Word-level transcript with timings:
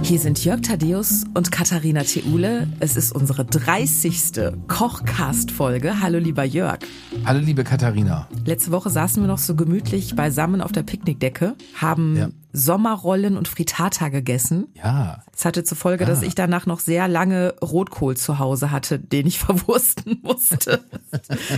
Hier 0.00 0.18
sind 0.18 0.42
Jörg 0.42 0.62
Thaddeus 0.62 1.24
und 1.34 1.52
Katharina 1.52 2.02
Theule. 2.04 2.66
Es 2.80 2.96
ist 2.96 3.12
unsere 3.12 3.44
30. 3.44 4.54
Kochcast-Folge. 4.68 6.00
Hallo, 6.00 6.18
lieber 6.18 6.44
Jörg. 6.44 6.78
Hallo, 7.26 7.40
liebe 7.40 7.62
Katharina. 7.62 8.26
Letzte 8.46 8.72
Woche 8.72 8.88
saßen 8.88 9.22
wir 9.22 9.28
noch 9.28 9.36
so 9.36 9.54
gemütlich 9.54 10.16
beisammen 10.16 10.62
auf 10.62 10.72
der 10.72 10.82
Picknickdecke, 10.82 11.56
haben 11.74 12.16
ja. 12.16 12.28
Sommerrollen 12.54 13.36
und 13.36 13.48
Frittata 13.48 14.08
gegessen. 14.08 14.68
Ja. 14.72 15.24
Es 15.36 15.44
hatte 15.44 15.64
zur 15.64 15.76
Folge, 15.76 16.04
ah. 16.04 16.06
dass 16.06 16.22
ich 16.22 16.34
danach 16.34 16.64
noch 16.64 16.80
sehr 16.80 17.08
lange 17.08 17.54
Rotkohl 17.62 18.16
zu 18.16 18.38
Hause 18.38 18.70
hatte, 18.70 18.98
den 18.98 19.26
ich 19.26 19.38
verwursten 19.46 20.18
musste 20.22 20.80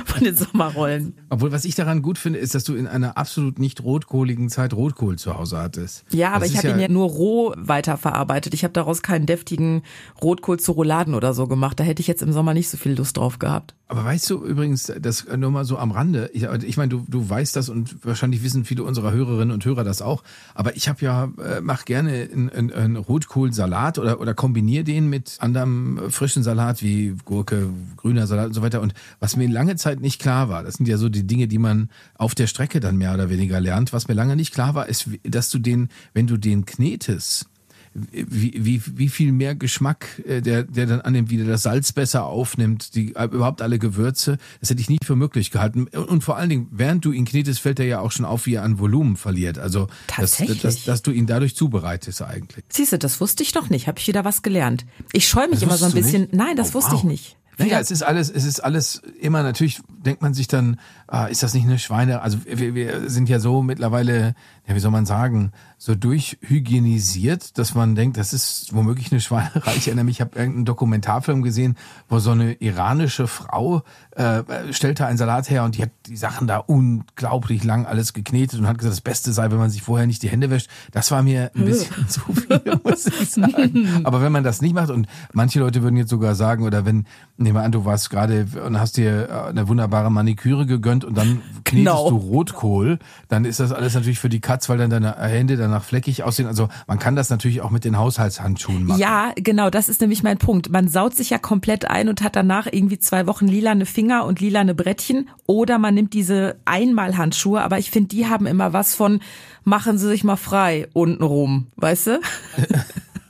von 0.05 0.25
den 0.25 0.35
Sommerrollen. 0.35 1.15
Obwohl, 1.29 1.52
was 1.52 1.65
ich 1.65 1.77
daran 1.77 2.02
gut 2.02 2.19
finde, 2.19 2.41
ist, 2.41 2.57
dass 2.57 2.65
du 2.65 2.75
in 2.75 2.88
einer 2.88 3.16
absolut 3.16 3.61
nicht 3.61 3.85
rotkohligen 3.85 4.49
Zeit 4.49 4.75
Rotkohl 4.75 5.16
zu 5.16 5.38
Hause 5.38 5.59
hattest. 5.59 6.05
Ja, 6.11 6.33
aber 6.33 6.41
das 6.41 6.51
ich 6.51 6.59
habe 6.59 6.69
ja 6.69 6.75
ihn 6.75 6.80
ja 6.80 6.88
nur 6.88 7.09
roh 7.09 7.55
weiterverarbeitet. 7.57 8.52
Ich 8.52 8.65
habe 8.65 8.73
daraus 8.73 9.02
keinen 9.02 9.27
deftigen 9.27 9.83
Rotkohl 10.21 10.59
zu 10.59 10.73
Rouladen 10.73 11.15
oder 11.15 11.33
so 11.33 11.47
gemacht. 11.47 11.79
Da 11.79 11.85
hätte 11.85 12.01
ich 12.01 12.09
jetzt 12.09 12.23
im 12.23 12.33
Sommer 12.33 12.55
nicht 12.55 12.69
so 12.69 12.77
viel 12.79 12.97
Lust 12.97 13.16
drauf 13.16 13.38
gehabt. 13.38 13.77
Aber 13.87 14.05
weißt 14.05 14.29
du 14.29 14.45
übrigens, 14.45 14.93
das 15.01 15.24
nur 15.35 15.51
mal 15.51 15.65
so 15.65 15.79
am 15.79 15.93
Rande, 15.93 16.30
ich, 16.35 16.43
ich 16.43 16.77
meine, 16.77 16.91
du, 16.91 17.05
du 17.09 17.30
weißt 17.30 17.57
das 17.57 17.71
und 17.71 18.05
wahrscheinlich 18.05 18.43
wissen 18.43 18.65
viele 18.66 18.83
unserer 18.83 19.13
Hörerinnen 19.13 19.51
und 19.51 19.65
Hörer 19.65 19.83
das 19.83 20.02
auch, 20.02 20.23
aber 20.55 20.77
ich 20.77 20.91
habe 20.91 21.02
ja, 21.02 21.24
äh, 21.43 21.63
mach 21.63 21.87
gerne 21.87 22.29
einen, 22.30 22.51
einen, 22.51 22.73
einen 22.73 22.97
Rotkohlsalat 22.97 23.68
oder, 23.99 24.21
oder 24.21 24.35
kombiniere 24.35 24.85
den 24.85 25.09
mit 25.09 25.37
anderem 25.41 26.11
frischen 26.11 26.43
Salat 26.43 26.83
wie 26.83 27.15
Gurke, 27.25 27.71
grüner 27.97 28.27
Salat 28.27 28.49
und 28.49 28.55
so 28.55 28.63
weiter. 28.63 28.80
Und 28.80 28.95
was 29.21 29.37
mir 29.37 29.49
lange 29.49 29.77
Zeit 29.77 30.01
nicht 30.01 30.21
klar 30.21 30.49
war, 30.49 30.63
das 30.63 30.75
sind 30.75 30.88
ja 30.88 30.97
so 30.97 31.09
die 31.09 31.27
Dinge, 31.27 31.49
die 31.49 31.59
man 31.59 31.91
auf 32.15 32.35
der 32.35 32.47
Strecke 32.47 32.80
dann 32.80 32.97
mehr 32.97 33.15
oder 33.15 33.30
weniger 33.30 33.60
lernt, 33.60 33.93
was 33.93 34.09
mir 34.09 34.15
lange 34.15 34.37
nicht 34.37 34.52
klar 34.52 34.75
war, 34.75 34.88
ist, 34.88 35.09
dass 35.25 35.51
du 35.51 35.59
den, 35.59 35.88
wenn 36.15 36.27
du 36.27 36.37
den 36.37 36.66
knetest, 36.66 37.47
wie, 37.95 38.55
wie, 38.57 38.83
wie 38.85 39.09
viel 39.09 39.33
mehr 39.33 39.55
Geschmack, 39.55 40.07
äh, 40.27 40.41
der, 40.41 40.65
der 40.65 40.87
dann 40.87 41.01
an 41.01 41.15
dem 41.15 41.31
wieder 41.31 41.45
das 41.45 41.63
Salz 41.63 41.93
besser 41.93 42.27
aufnimmt, 42.27 42.95
die 42.95 43.15
äh, 43.15 43.25
überhaupt 43.25 43.63
alle 43.63 43.79
Gewürze, 43.79 44.39
das 44.61 44.71
hätte 44.71 44.81
ich 44.81 44.89
nie 44.89 44.99
für 45.05 45.17
möglich 45.17 45.51
gehalten. 45.51 45.89
Und 45.89 46.23
vor 46.23 46.37
allen 46.37 46.51
Dingen, 46.51 46.69
während 46.71 47.05
du 47.05 47.13
ihn 47.13 47.25
knetest, 47.25 47.61
fällt 47.61 47.81
er 47.81 47.87
ja 47.87 48.01
auch 48.01 48.13
schon 48.13 48.25
auf, 48.25 48.47
wie 48.47 48.55
er 48.55 48.63
an 48.63 48.79
Volumen 48.79 49.16
verliert. 49.16 49.59
Also 49.59 49.89
dass, 50.16 50.37
dass, 50.63 50.85
dass 50.85 51.03
du 51.03 51.11
ihn 51.11 51.27
dadurch 51.27 51.57
zubereitest 51.57 52.23
eigentlich. 52.23 52.65
Siehst 52.69 52.93
du, 52.93 52.99
das 52.99 53.21
wusste 53.21 53.43
ich 53.43 53.53
doch 53.53 53.71
nicht. 53.71 53.87
Habe 53.87 53.99
ich 53.99 54.07
wieder 54.07 54.25
was 54.25 54.43
gelernt. 54.43 54.87
Ich 55.13 55.29
scheue 55.29 55.49
mich 55.49 55.61
das 55.61 55.63
immer 55.63 55.77
so 55.77 55.87
ein 55.87 55.93
bisschen. 55.93 56.23
Nicht? 56.23 56.35
Nein, 56.35 56.57
das 56.57 56.71
oh, 56.71 56.75
wusste 56.75 56.93
wow. 56.93 56.99
ich 56.99 57.05
nicht. 57.05 57.37
Naja, 57.59 57.81
es 57.81 57.91
ist 57.91 58.03
alles, 58.03 58.31
es 58.31 58.45
ist 58.45 58.61
alles 58.61 59.03
immer 59.21 59.43
natürlich, 59.43 59.81
denkt 59.89 60.23
man 60.23 60.33
sich 60.33 60.47
dann, 60.47 60.79
ah, 61.09 61.27
ist 61.27 61.43
das 61.43 61.55
nicht 61.55 61.65
eine 61.65 61.81
Schweine? 61.81 62.23
Also 62.23 62.39
wir, 62.47 62.75
wir 62.77 63.11
sind 63.11 63.29
ja 63.29 63.41
so 63.41 63.63
mittlerweile, 63.63 64.37
ja, 64.69 64.75
wie 64.75 64.81
soll 64.81 64.91
man 64.91 65.06
sagen, 65.06 65.53
so 65.78 65.94
durchhygienisiert, 65.94 67.56
dass 67.56 67.75
man 67.75 67.94
denkt, 67.94 68.19
das 68.19 68.34
ist 68.34 68.75
womöglich 68.75 69.10
eine 69.10 69.21
Schweinerei. 69.21 69.75
Ich 69.77 69.87
erinnere 69.87 70.05
mich, 70.05 70.16
ich 70.16 70.21
habe 70.21 70.38
irgendeinen 70.38 70.66
Dokumentarfilm 70.66 71.43
gesehen, 71.43 71.77
wo 72.09 72.19
so 72.19 72.33
eine 72.33 72.53
iranische 72.53 73.28
Frau 73.28 73.83
äh, 74.10 74.43
stellte 74.72 75.06
einen 75.06 75.16
Salat 75.16 75.49
her 75.49 75.65
und 75.65 75.77
die 75.77 75.83
hat 75.83 75.91
die 76.06 76.16
Sachen 76.16 76.47
da 76.47 76.59
unglaublich 76.59 77.65
lang 77.65 77.87
alles 77.87 78.12
geknetet 78.12 78.60
und 78.60 78.66
hat 78.66 78.77
gesagt, 78.77 78.93
das 78.93 79.00
Beste 79.00 79.33
sei, 79.33 79.50
wenn 79.50 79.59
man 79.59 79.71
sich 79.71 79.83
vorher 79.83 80.06
nicht 80.06 80.22
die 80.22 80.28
Hände 80.28 80.50
wäscht. 80.50 80.69
Das 80.91 81.10
war 81.12 81.22
mir 81.22 81.50
ein 81.55 81.65
bisschen 81.65 82.09
zu 82.09 82.21
viel, 82.32 82.60
muss 82.84 83.06
ich 83.06 83.31
sagen. 83.31 84.05
Aber 84.05 84.21
wenn 84.21 84.32
man 84.32 84.44
das 84.44 84.60
nicht 84.60 84.75
macht 84.75 84.91
und 84.91 85.06
manche 85.32 85.60
Leute 85.60 85.82
würden 85.82 85.97
jetzt 85.97 86.10
sogar 86.10 86.34
sagen, 86.34 86.65
oder 86.65 86.84
wenn, 86.84 87.06
nehmen 87.38 87.56
wir 87.56 87.62
an, 87.62 87.72
du 87.72 87.87
warst 87.87 88.10
gerade 88.10 88.47
und 88.66 88.78
hast 88.78 88.99
dir 88.99 89.31
äh, 89.31 89.49
eine 89.49 89.69
wunderbare 89.69 90.10
Maniküre 90.10 90.66
gegönnt 90.66 91.05
und 91.06 91.16
dann 91.16 91.41
knetest 91.65 91.72
genau. 91.72 92.10
du 92.10 92.16
Rotkohl, 92.16 92.98
dann 93.28 93.47
ist 93.47 93.60
das 93.60 93.72
alles 93.72 93.94
natürlich 93.94 94.19
für 94.19 94.28
die 94.28 94.41
Katz, 94.58 94.69
weil 94.69 94.78
dann 94.78 94.91
deine 94.91 95.16
Hände 95.16 95.56
danach 95.56 95.84
fleckig 95.84 96.24
aussehen. 96.24 96.48
Also 96.48 96.69
man 96.88 96.98
kann 96.98 97.14
das 97.14 97.30
natürlich 97.30 97.60
auch 97.60 97.70
mit 97.70 97.84
den 97.84 97.96
Haushaltshandschuhen 97.96 98.84
machen. 98.84 99.00
Ja, 99.00 99.32
genau, 99.36 99.70
das 99.70 99.88
ist 99.88 100.00
nämlich 100.00 100.24
mein 100.24 100.38
Punkt. 100.38 100.70
Man 100.70 100.88
saut 100.88 101.14
sich 101.14 101.30
ja 101.30 101.38
komplett 101.38 101.84
ein 101.84 102.08
und 102.08 102.22
hat 102.22 102.34
danach 102.34 102.66
irgendwie 102.66 102.98
zwei 102.98 103.26
Wochen 103.26 103.47
lilane 103.47 103.86
Finger 103.86 104.24
und 104.24 104.41
lilane 104.41 104.74
Brettchen. 104.74 105.28
Oder 105.47 105.78
man 105.78 105.94
nimmt 105.94 106.12
diese 106.12 106.56
Einmalhandschuhe, 106.64 107.60
aber 107.62 107.78
ich 107.78 107.92
finde, 107.92 108.08
die 108.08 108.26
haben 108.26 108.47
immer 108.47 108.72
was 108.72 108.97
von, 108.97 109.20
machen 109.62 109.97
Sie 109.97 110.08
sich 110.08 110.24
mal 110.24 110.36
frei 110.36 110.88
untenrum, 110.92 111.68
weißt 111.76 112.06
du? 112.08 112.20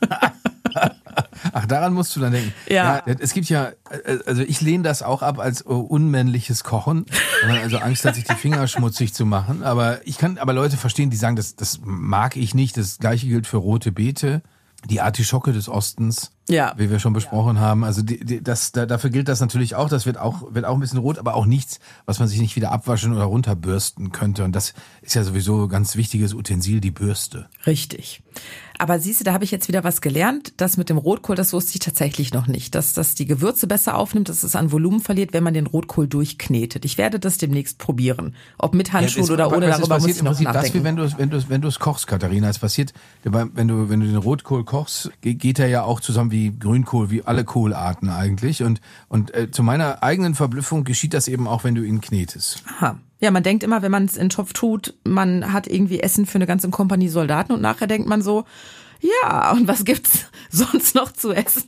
Ach, 1.52 1.66
daran 1.66 1.94
musst 1.94 2.14
du 2.16 2.20
dann 2.20 2.32
denken. 2.32 2.52
Ja. 2.68 3.02
ja. 3.06 3.14
Es 3.18 3.32
gibt 3.32 3.48
ja, 3.48 3.72
also 4.26 4.42
ich 4.42 4.60
lehne 4.60 4.82
das 4.82 5.02
auch 5.02 5.22
ab 5.22 5.38
als 5.38 5.62
unmännliches 5.62 6.64
Kochen, 6.64 7.06
wenn 7.40 7.50
man 7.50 7.58
also 7.58 7.78
Angst 7.78 8.04
hat, 8.04 8.14
sich 8.14 8.24
die 8.24 8.34
Finger 8.34 8.66
schmutzig 8.66 9.14
zu 9.14 9.26
machen. 9.26 9.62
Aber 9.62 10.06
ich 10.06 10.18
kann 10.18 10.38
aber 10.38 10.52
Leute 10.52 10.76
verstehen, 10.76 11.10
die 11.10 11.16
sagen, 11.16 11.36
das, 11.36 11.56
das 11.56 11.80
mag 11.82 12.36
ich 12.36 12.54
nicht. 12.54 12.76
Das 12.76 12.98
gleiche 12.98 13.26
gilt 13.26 13.46
für 13.46 13.58
rote 13.58 13.92
Beete. 13.92 14.42
Die 14.88 15.00
Artischocke 15.00 15.52
des 15.52 15.68
Ostens, 15.68 16.30
ja. 16.48 16.74
wie 16.76 16.90
wir 16.90 16.98
schon 16.98 17.12
besprochen 17.12 17.56
ja. 17.56 17.62
haben. 17.62 17.84
Also 17.84 18.02
die, 18.02 18.24
die, 18.24 18.42
das, 18.42 18.72
da, 18.72 18.86
dafür 18.86 19.10
gilt 19.10 19.28
das 19.28 19.40
natürlich 19.40 19.74
auch. 19.74 19.88
Das 19.88 20.06
wird 20.06 20.18
auch, 20.18 20.54
wird 20.54 20.64
auch 20.64 20.74
ein 20.74 20.80
bisschen 20.80 20.98
rot, 20.98 21.18
aber 21.18 21.34
auch 21.34 21.46
nichts, 21.46 21.80
was 22.06 22.18
man 22.18 22.28
sich 22.28 22.40
nicht 22.40 22.56
wieder 22.56 22.72
abwaschen 22.72 23.12
oder 23.12 23.24
runterbürsten 23.24 24.12
könnte. 24.12 24.44
Und 24.44 24.52
das 24.54 24.74
ist 25.02 25.14
ja 25.14 25.22
sowieso 25.24 25.64
ein 25.64 25.68
ganz 25.68 25.96
wichtiges 25.96 26.34
Utensil, 26.34 26.80
die 26.80 26.90
Bürste. 26.90 27.48
Richtig. 27.66 28.22
Aber 28.78 29.00
siehst 29.00 29.20
du, 29.20 29.24
da 29.24 29.32
habe 29.32 29.42
ich 29.42 29.50
jetzt 29.50 29.66
wieder 29.66 29.82
was 29.82 30.00
gelernt. 30.00 30.52
Das 30.56 30.76
mit 30.76 30.88
dem 30.88 30.98
Rotkohl, 30.98 31.34
das 31.34 31.52
wusste 31.52 31.72
ich 31.74 31.80
tatsächlich 31.80 32.32
noch 32.32 32.46
nicht. 32.46 32.76
Dass 32.76 32.94
das 32.94 33.16
die 33.16 33.26
Gewürze 33.26 33.66
besser 33.66 33.96
aufnimmt, 33.96 34.28
dass 34.28 34.44
es 34.44 34.54
an 34.54 34.70
Volumen 34.70 35.00
verliert, 35.00 35.32
wenn 35.32 35.42
man 35.42 35.52
den 35.52 35.66
Rotkohl 35.66 36.06
durchknetet. 36.06 36.84
Ich 36.84 36.96
werde 36.96 37.18
das 37.18 37.38
demnächst 37.38 37.78
probieren. 37.78 38.36
Ob 38.56 38.74
mit 38.74 38.92
Handschuhen 38.92 39.26
ja, 39.26 39.32
oder 39.32 39.56
ohne, 39.56 39.66
darüber 39.66 39.98
muss 39.98 40.06
ich 40.06 40.22
noch 40.22 40.38
nachdenken. 40.40 40.54
Das, 40.54 40.74
wie 40.74 40.84
wenn 40.84 40.96
du 40.96 41.18
wenn 41.18 41.30
du 41.30 41.48
wenn 41.48 41.60
du 41.60 41.68
es 41.68 41.80
kochst, 41.80 42.06
Katharina. 42.06 42.48
Es 42.48 42.60
passiert, 42.60 42.92
wenn 43.24 43.66
du 43.66 43.90
wenn 43.90 44.00
du 44.00 44.06
den 44.06 44.16
Rotkohl 44.16 44.64
kochst, 44.64 45.10
geht 45.22 45.58
er 45.58 45.66
ja 45.66 45.82
auch 45.82 45.98
zusammen 46.00 46.30
wie 46.30 46.37
Grünkohl, 46.58 47.10
wie 47.10 47.22
alle 47.24 47.44
Kohlarten 47.44 48.08
eigentlich. 48.08 48.62
Und 48.62 48.80
und 49.08 49.34
äh, 49.34 49.50
zu 49.50 49.62
meiner 49.62 50.02
eigenen 50.02 50.34
Verblüffung 50.34 50.84
geschieht 50.84 51.14
das 51.14 51.28
eben 51.28 51.46
auch, 51.46 51.64
wenn 51.64 51.74
du 51.74 51.82
ihn 51.82 52.00
knetest. 52.00 52.62
Aha. 52.78 52.98
Ja, 53.20 53.30
man 53.32 53.42
denkt 53.42 53.64
immer, 53.64 53.82
wenn 53.82 53.90
man 53.90 54.04
es 54.04 54.16
in 54.16 54.24
den 54.24 54.30
Topf 54.30 54.52
tut, 54.52 54.94
man 55.02 55.52
hat 55.52 55.66
irgendwie 55.66 56.00
Essen 56.00 56.24
für 56.24 56.36
eine 56.36 56.46
ganze 56.46 56.70
Kompanie 56.70 57.08
Soldaten 57.08 57.52
und 57.52 57.60
nachher 57.60 57.88
denkt 57.88 58.08
man 58.08 58.22
so, 58.22 58.44
ja, 59.00 59.52
und 59.52 59.66
was 59.66 59.84
gibt's 59.84 60.26
sonst 60.50 60.94
noch 60.94 61.12
zu 61.12 61.32
essen? 61.32 61.64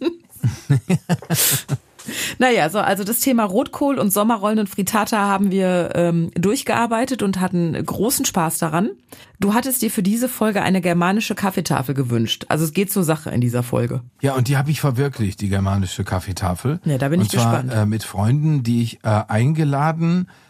naja, 2.38 2.69
so, 2.71 2.78
also 2.78 3.05
das 3.05 3.21
Thema 3.21 3.44
Rotkohl 3.44 3.99
und 3.99 4.12
Sommerrollen 4.12 4.59
und 4.59 4.69
Frittata 4.69 5.19
haben 5.19 5.50
wir 5.50 5.91
ähm, 5.94 6.31
durchgearbeitet 6.34 7.22
und 7.22 7.41
hatten 7.41 7.72
großen 7.84 8.25
Spaß 8.25 8.59
daran. 8.59 8.91
Du 9.38 9.55
hattest 9.55 9.83
dir 9.83 9.91
für 9.91 10.03
diese 10.03 10.28
Folge 10.28 10.62
eine 10.62 10.81
germanische 10.81 11.34
Kaffeetafel 11.34 11.94
gewünscht. 11.94 12.47
Also 12.49 12.65
es 12.65 12.72
geht 12.72 12.93
zur 12.93 13.05
Sache 13.05 13.31
in 13.31 13.41
dieser 13.41 13.62
Folge. 13.62 14.03
Ja, 14.21 14.34
und 14.34 14.49
die 14.49 14.56
habe 14.56 14.71
ich 14.71 14.81
verwirklicht, 14.81 15.41
die 15.41 15.49
germanische 15.49 16.05
Kaffeetafel. 16.05 16.81
Ja, 16.84 16.99
da 16.99 17.09
bin 17.09 17.21
und 17.21 17.27
ich 17.27 17.33
zwar, 17.33 17.62
gespannt. 17.62 17.83
Äh, 17.83 17.87
mit 17.87 18.05
Freunden, 18.05 18.62
die 18.62 18.82
ich 18.82 18.99
äh, 19.03 19.22
eingeladen 19.28 20.27
habe 20.28 20.50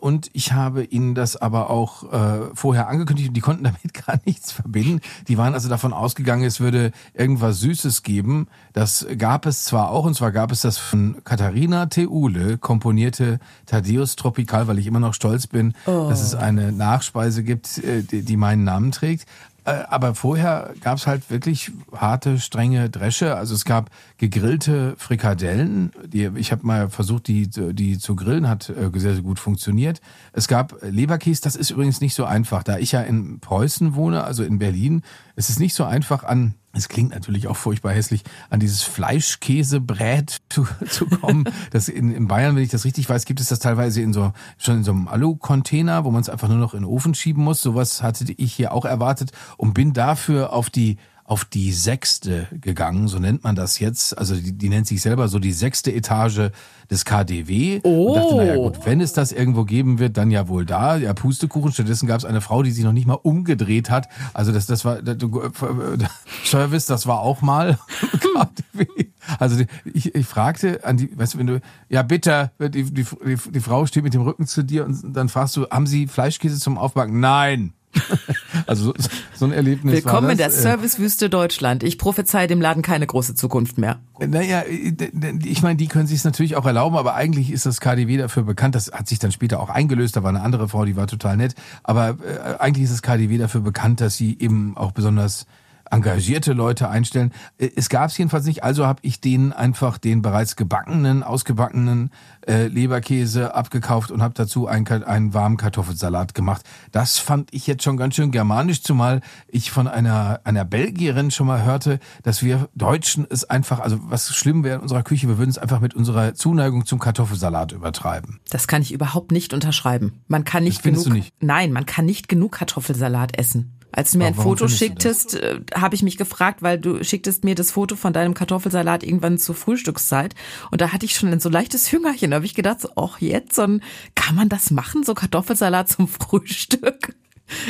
und 0.00 0.30
ich 0.32 0.52
habe 0.52 0.84
ihnen 0.84 1.14
das 1.14 1.36
aber 1.36 1.68
auch 1.68 2.10
äh, 2.12 2.54
vorher 2.54 2.88
angekündigt 2.88 3.28
und 3.28 3.34
die 3.34 3.40
konnten 3.40 3.64
damit 3.64 3.92
gar 3.92 4.18
nichts 4.24 4.52
verbinden. 4.52 5.00
Die 5.28 5.36
waren 5.36 5.54
also 5.54 5.68
davon 5.68 5.92
ausgegangen, 5.92 6.44
es 6.44 6.60
würde 6.60 6.92
irgendwas 7.12 7.60
Süßes 7.60 8.02
geben. 8.02 8.46
Das 8.72 9.06
gab 9.18 9.46
es 9.46 9.64
zwar 9.64 9.90
auch 9.90 10.04
und 10.04 10.14
zwar 10.14 10.32
gab 10.32 10.52
es 10.52 10.62
das 10.62 10.78
von 10.78 11.18
Katharina 11.24 11.86
Theule 11.86 12.56
komponierte 12.56 13.40
Thaddeus 13.66 14.16
Tropical, 14.16 14.68
weil 14.68 14.78
ich 14.78 14.86
immer 14.86 15.00
noch 15.00 15.14
stolz 15.14 15.46
bin, 15.46 15.74
oh. 15.86 16.08
dass 16.08 16.22
es 16.22 16.34
eine 16.34 16.72
Nachspeise 16.72 17.42
gibt, 17.42 17.78
äh, 17.78 18.02
die, 18.02 18.22
die 18.22 18.36
meinen 18.36 18.64
Namen 18.64 18.90
trägt. 18.92 19.26
Äh, 19.64 19.84
aber 19.88 20.14
vorher 20.14 20.74
gab 20.80 20.98
es 20.98 21.06
halt 21.06 21.30
wirklich 21.30 21.70
harte, 21.94 22.40
strenge 22.40 22.90
Dresche. 22.90 23.36
Also 23.36 23.54
es 23.54 23.64
gab 23.64 23.90
gegrillte 24.16 24.94
Frikadellen. 24.96 25.92
Die, 26.04 26.30
ich 26.36 26.50
habe 26.50 26.66
mal 26.66 26.90
versucht, 26.90 27.28
die, 27.28 27.48
die 27.48 27.98
zu 27.98 28.16
grillen, 28.16 28.48
hat 28.48 28.68
äh, 28.70 28.90
sehr, 28.94 29.14
sehr 29.14 29.22
gut 29.22 29.38
funktioniert. 29.38 30.00
Es 30.32 30.48
gab 30.48 30.76
Leberkäse, 30.82 31.42
das 31.42 31.56
ist 31.56 31.70
übrigens 31.70 32.00
nicht 32.00 32.14
so 32.14 32.24
einfach. 32.24 32.62
Da 32.62 32.78
ich 32.78 32.92
ja 32.92 33.02
in 33.02 33.40
Preußen 33.40 33.94
wohne, 33.94 34.24
also 34.24 34.42
in 34.42 34.58
Berlin, 34.58 35.02
es 35.36 35.48
ist 35.48 35.60
nicht 35.60 35.74
so 35.74 35.84
einfach 35.84 36.24
an 36.24 36.54
es 36.74 36.88
klingt 36.88 37.10
natürlich 37.10 37.48
auch 37.48 37.56
furchtbar 37.56 37.92
hässlich, 37.92 38.22
an 38.48 38.60
dieses 38.60 38.82
Fleischkäsebrät 38.82 40.40
zu, 40.48 40.66
zu 40.88 41.06
kommen. 41.06 41.44
Das 41.70 41.88
in, 41.88 42.12
in 42.12 42.28
Bayern, 42.28 42.56
wenn 42.56 42.62
ich 42.62 42.70
das 42.70 42.84
richtig 42.84 43.08
weiß, 43.08 43.24
gibt 43.26 43.40
es 43.40 43.48
das 43.48 43.58
teilweise 43.58 44.00
in 44.00 44.12
so, 44.12 44.32
schon 44.58 44.78
in 44.78 44.84
so 44.84 44.92
einem 44.92 45.08
Alu-Container, 45.08 46.04
wo 46.04 46.10
man 46.10 46.22
es 46.22 46.28
einfach 46.28 46.48
nur 46.48 46.56
noch 46.56 46.74
in 46.74 46.80
den 46.80 46.88
Ofen 46.88 47.14
schieben 47.14 47.44
muss. 47.44 47.60
Sowas 47.60 48.02
hatte 48.02 48.24
ich 48.36 48.54
hier 48.54 48.72
auch 48.72 48.84
erwartet 48.84 49.32
und 49.56 49.74
bin 49.74 49.92
dafür 49.92 50.52
auf 50.52 50.70
die 50.70 50.96
auf 51.24 51.44
die 51.44 51.72
sechste 51.72 52.48
gegangen, 52.50 53.08
so 53.08 53.18
nennt 53.18 53.44
man 53.44 53.54
das 53.54 53.78
jetzt. 53.78 54.16
Also 54.18 54.34
die, 54.34 54.52
die 54.52 54.68
nennt 54.68 54.86
sich 54.86 55.00
selber 55.00 55.28
so 55.28 55.38
die 55.38 55.52
sechste 55.52 55.92
Etage 55.92 56.50
des 56.90 57.04
KDW. 57.04 57.80
Oh. 57.84 58.08
Und 58.08 58.16
dachte, 58.16 58.36
naja 58.36 58.56
gut, 58.56 58.84
wenn 58.84 59.00
es 59.00 59.12
das 59.12 59.32
irgendwo 59.32 59.64
geben 59.64 59.98
wird, 59.98 60.16
dann 60.16 60.30
ja 60.30 60.48
wohl 60.48 60.66
da. 60.66 60.96
Ja, 60.96 61.14
Pustekuchen. 61.14 61.72
Stattdessen 61.72 62.06
gab 62.06 62.18
es 62.18 62.24
eine 62.24 62.40
Frau, 62.40 62.62
die 62.62 62.72
sich 62.72 62.84
noch 62.84 62.92
nicht 62.92 63.06
mal 63.06 63.14
umgedreht 63.14 63.88
hat. 63.88 64.08
Also 64.34 64.52
das, 64.52 64.66
das 64.66 64.84
war 64.84 65.00
das, 65.00 65.16
Service, 66.44 66.86
das 66.86 67.06
war 67.06 67.20
auch 67.20 67.40
mal 67.40 67.78
KDW. 68.10 69.06
Also 69.38 69.64
ich, 69.84 70.14
ich 70.14 70.26
fragte 70.26 70.84
an 70.84 70.96
die, 70.96 71.16
weißt 71.16 71.34
du, 71.34 71.38
wenn 71.38 71.46
du, 71.46 71.60
ja 71.88 72.02
bitte, 72.02 72.50
die, 72.58 72.84
die, 72.84 73.06
die 73.24 73.60
Frau 73.60 73.86
steht 73.86 74.02
mit 74.02 74.14
dem 74.14 74.22
Rücken 74.22 74.46
zu 74.46 74.64
dir 74.64 74.84
und 74.84 75.16
dann 75.16 75.28
fragst 75.28 75.56
du, 75.56 75.68
haben 75.70 75.86
Sie 75.86 76.08
Fleischkäse 76.08 76.58
zum 76.58 76.78
Aufbacken? 76.78 77.20
Nein. 77.20 77.72
also 78.66 78.86
so, 78.86 78.94
so 79.34 79.44
ein 79.44 79.52
Erlebnis 79.52 79.94
Willkommen 79.94 80.30
in 80.30 80.38
der. 80.38 80.46
Äh, 80.46 80.50
Servicewüste 80.50 81.28
Deutschland. 81.28 81.82
Ich 81.82 81.98
prophezei 81.98 82.46
dem 82.46 82.60
Laden 82.60 82.82
keine 82.82 83.06
große 83.06 83.34
Zukunft 83.34 83.78
mehr. 83.78 84.00
Naja, 84.18 84.64
ich 84.66 85.62
meine, 85.62 85.76
die 85.76 85.88
können 85.88 86.06
sich 86.06 86.18
es 86.18 86.24
natürlich 86.24 86.56
auch 86.56 86.66
erlauben, 86.66 86.96
aber 86.96 87.14
eigentlich 87.14 87.50
ist 87.50 87.66
das 87.66 87.80
KDW 87.80 88.16
dafür 88.16 88.44
bekannt. 88.44 88.74
Das 88.74 88.92
hat 88.92 89.08
sich 89.08 89.18
dann 89.18 89.32
später 89.32 89.60
auch 89.60 89.70
eingelöst. 89.70 90.16
Da 90.16 90.22
war 90.22 90.30
eine 90.30 90.42
andere 90.42 90.68
Frau, 90.68 90.84
die 90.84 90.96
war 90.96 91.06
total 91.06 91.36
nett. 91.36 91.54
Aber 91.82 92.16
äh, 92.20 92.58
eigentlich 92.58 92.84
ist 92.84 92.92
das 92.92 93.02
KDW 93.02 93.38
dafür 93.38 93.60
bekannt, 93.60 94.00
dass 94.00 94.16
sie 94.16 94.36
eben 94.38 94.76
auch 94.76 94.92
besonders 94.92 95.46
engagierte 95.92 96.52
Leute 96.52 96.88
einstellen. 96.88 97.32
Äh, 97.58 97.70
Es 97.76 97.88
gab 97.88 98.10
es 98.10 98.18
jedenfalls 98.18 98.46
nicht, 98.46 98.64
also 98.64 98.86
habe 98.86 99.00
ich 99.02 99.20
denen 99.20 99.52
einfach 99.52 99.98
den 99.98 100.22
bereits 100.22 100.56
gebackenen, 100.56 101.22
ausgebackenen 101.22 102.10
äh, 102.46 102.66
Leberkäse 102.66 103.54
abgekauft 103.54 104.10
und 104.10 104.22
habe 104.22 104.34
dazu 104.34 104.66
einen, 104.66 104.86
einen 105.04 105.34
warmen 105.34 105.56
Kartoffelsalat 105.56 106.34
gemacht. 106.34 106.62
Das 106.90 107.18
fand 107.18 107.52
ich 107.52 107.66
jetzt 107.66 107.82
schon 107.84 107.96
ganz 107.96 108.14
schön 108.14 108.30
germanisch, 108.30 108.82
zumal 108.82 109.20
ich 109.48 109.70
von 109.70 109.86
einer, 109.86 110.40
einer 110.44 110.64
Belgierin 110.64 111.30
schon 111.30 111.46
mal 111.46 111.62
hörte, 111.64 111.98
dass 112.22 112.42
wir 112.42 112.68
Deutschen 112.74 113.26
es 113.28 113.44
einfach, 113.44 113.80
also 113.80 113.98
was 114.02 114.34
schlimm 114.34 114.64
wäre 114.64 114.76
in 114.76 114.82
unserer 114.82 115.02
Küche, 115.02 115.28
wir 115.28 115.38
würden 115.38 115.50
es 115.50 115.58
einfach 115.58 115.80
mit 115.80 115.94
unserer 115.94 116.34
Zuneigung 116.34 116.86
zum 116.86 116.98
Kartoffelsalat 116.98 117.72
übertreiben. 117.72 118.40
Das 118.50 118.66
kann 118.66 118.82
ich 118.82 118.92
überhaupt 118.92 119.30
nicht 119.30 119.52
unterschreiben. 119.54 120.22
Man 120.26 120.44
kann 120.44 120.64
nicht 120.64 120.78
Das 120.78 120.84
genug. 120.84 121.04
du 121.04 121.10
nicht? 121.12 121.34
Nein, 121.40 121.72
man 121.72 121.86
kann 121.86 122.04
nicht 122.06 122.28
genug 122.28 122.52
Kartoffelsalat 122.52 123.38
essen. 123.38 123.78
Als 123.92 124.12
du 124.12 124.18
mir 124.18 124.26
ein 124.26 124.34
Foto 124.34 124.68
schicktest, 124.68 125.34
äh, 125.34 125.60
habe 125.74 125.94
ich 125.94 126.02
mich 126.02 126.16
gefragt, 126.16 126.62
weil 126.62 126.78
du 126.78 127.04
schicktest 127.04 127.44
mir 127.44 127.54
das 127.54 127.70
Foto 127.70 127.94
von 127.94 128.12
deinem 128.12 128.34
Kartoffelsalat 128.34 129.02
irgendwann 129.02 129.38
zur 129.38 129.54
Frühstückszeit 129.54 130.34
und 130.70 130.80
da 130.80 130.92
hatte 130.92 131.04
ich 131.04 131.14
schon 131.14 131.30
ein 131.30 131.40
so 131.40 131.48
leichtes 131.48 131.92
Hüngerchen. 131.92 132.30
Da 132.30 132.36
habe 132.36 132.46
ich 132.46 132.54
gedacht, 132.54 132.80
so, 132.80 132.88
ach 132.96 133.20
jetzt, 133.20 133.54
so 133.54 133.62
ein, 133.62 133.82
kann 134.14 134.34
man 134.34 134.48
das 134.48 134.70
machen, 134.70 135.04
so 135.04 135.14
Kartoffelsalat 135.14 135.88
zum 135.88 136.08
Frühstück? 136.08 137.14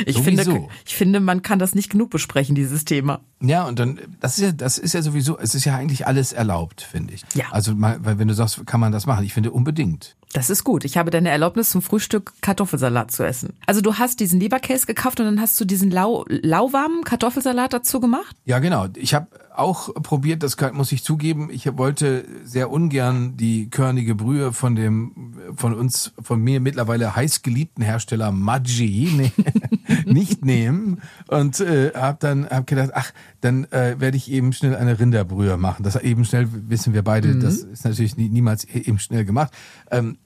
Ich 0.05 0.15
Sowieso. 0.15 0.51
finde, 0.51 0.67
ich 0.85 0.95
finde, 0.95 1.19
man 1.19 1.41
kann 1.41 1.59
das 1.59 1.75
nicht 1.75 1.89
genug 1.89 2.09
besprechen, 2.09 2.55
dieses 2.55 2.85
Thema. 2.85 3.21
Ja, 3.41 3.65
und 3.67 3.79
dann, 3.79 3.99
das 4.19 4.37
ist 4.37 4.43
ja, 4.43 4.51
das 4.51 4.77
ist 4.77 4.93
ja 4.93 5.01
sowieso, 5.01 5.37
es 5.37 5.55
ist 5.55 5.65
ja 5.65 5.75
eigentlich 5.75 6.07
alles 6.07 6.31
erlaubt, 6.31 6.81
finde 6.81 7.13
ich. 7.13 7.23
Ja. 7.33 7.45
Also, 7.51 7.75
mal, 7.75 7.97
weil 8.03 8.17
wenn 8.17 8.27
du 8.27 8.33
sagst, 8.33 8.65
kann 8.65 8.79
man 8.79 8.91
das 8.91 9.05
machen? 9.05 9.25
Ich 9.25 9.33
finde 9.33 9.51
unbedingt. 9.51 10.15
Das 10.33 10.49
ist 10.49 10.63
gut. 10.63 10.83
Ich 10.83 10.97
habe 10.97 11.11
deine 11.11 11.29
Erlaubnis 11.29 11.69
zum 11.69 11.81
Frühstück 11.81 12.33
Kartoffelsalat 12.41 13.11
zu 13.11 13.23
essen. 13.23 13.53
Also 13.67 13.81
du 13.81 13.95
hast 13.95 14.19
diesen 14.19 14.39
Leberkäse 14.39 14.87
gekauft 14.87 15.19
und 15.19 15.27
dann 15.27 15.39
hast 15.39 15.59
du 15.61 15.65
diesen 15.65 15.91
lau, 15.91 16.25
lauwarmen 16.27 17.03
Kartoffelsalat 17.03 17.71
dazu 17.71 17.99
gemacht? 17.99 18.35
Ja, 18.45 18.59
genau. 18.59 18.87
Ich 18.95 19.13
habe 19.13 19.27
auch 19.55 19.93
probiert, 19.95 20.43
das 20.43 20.57
muss 20.73 20.91
ich 20.91 21.03
zugeben, 21.03 21.49
ich 21.51 21.77
wollte 21.77 22.25
sehr 22.43 22.71
ungern 22.71 23.37
die 23.37 23.69
körnige 23.69 24.15
Brühe 24.15 24.53
von 24.53 24.75
dem, 24.75 25.33
von 25.55 25.73
uns, 25.73 26.13
von 26.21 26.41
mir 26.41 26.59
mittlerweile 26.59 27.15
heiß 27.15 27.41
geliebten 27.41 27.81
Hersteller 27.81 28.31
Maggi 28.31 29.09
ne, 29.15 29.31
nicht 30.05 30.43
nehmen 30.45 31.01
und 31.27 31.59
äh, 31.59 31.91
habe 31.95 32.17
dann 32.19 32.49
hab 32.49 32.67
gedacht, 32.67 32.91
ach, 32.93 33.11
dann 33.41 33.65
äh, 33.65 33.95
werde 33.99 34.17
ich 34.17 34.31
eben 34.31 34.53
schnell 34.53 34.75
eine 34.75 34.99
Rinderbrühe 34.99 35.57
machen. 35.57 35.83
Das 35.83 35.95
eben 35.95 36.25
schnell 36.25 36.47
wissen 36.51 36.93
wir 36.93 37.03
beide, 37.03 37.37
das 37.37 37.57
ist 37.57 37.85
natürlich 37.85 38.17
nie, 38.17 38.29
niemals 38.29 38.65
eben 38.65 38.99
schnell 38.99 39.25
gemacht. 39.25 39.53
Ähm, 39.91 40.17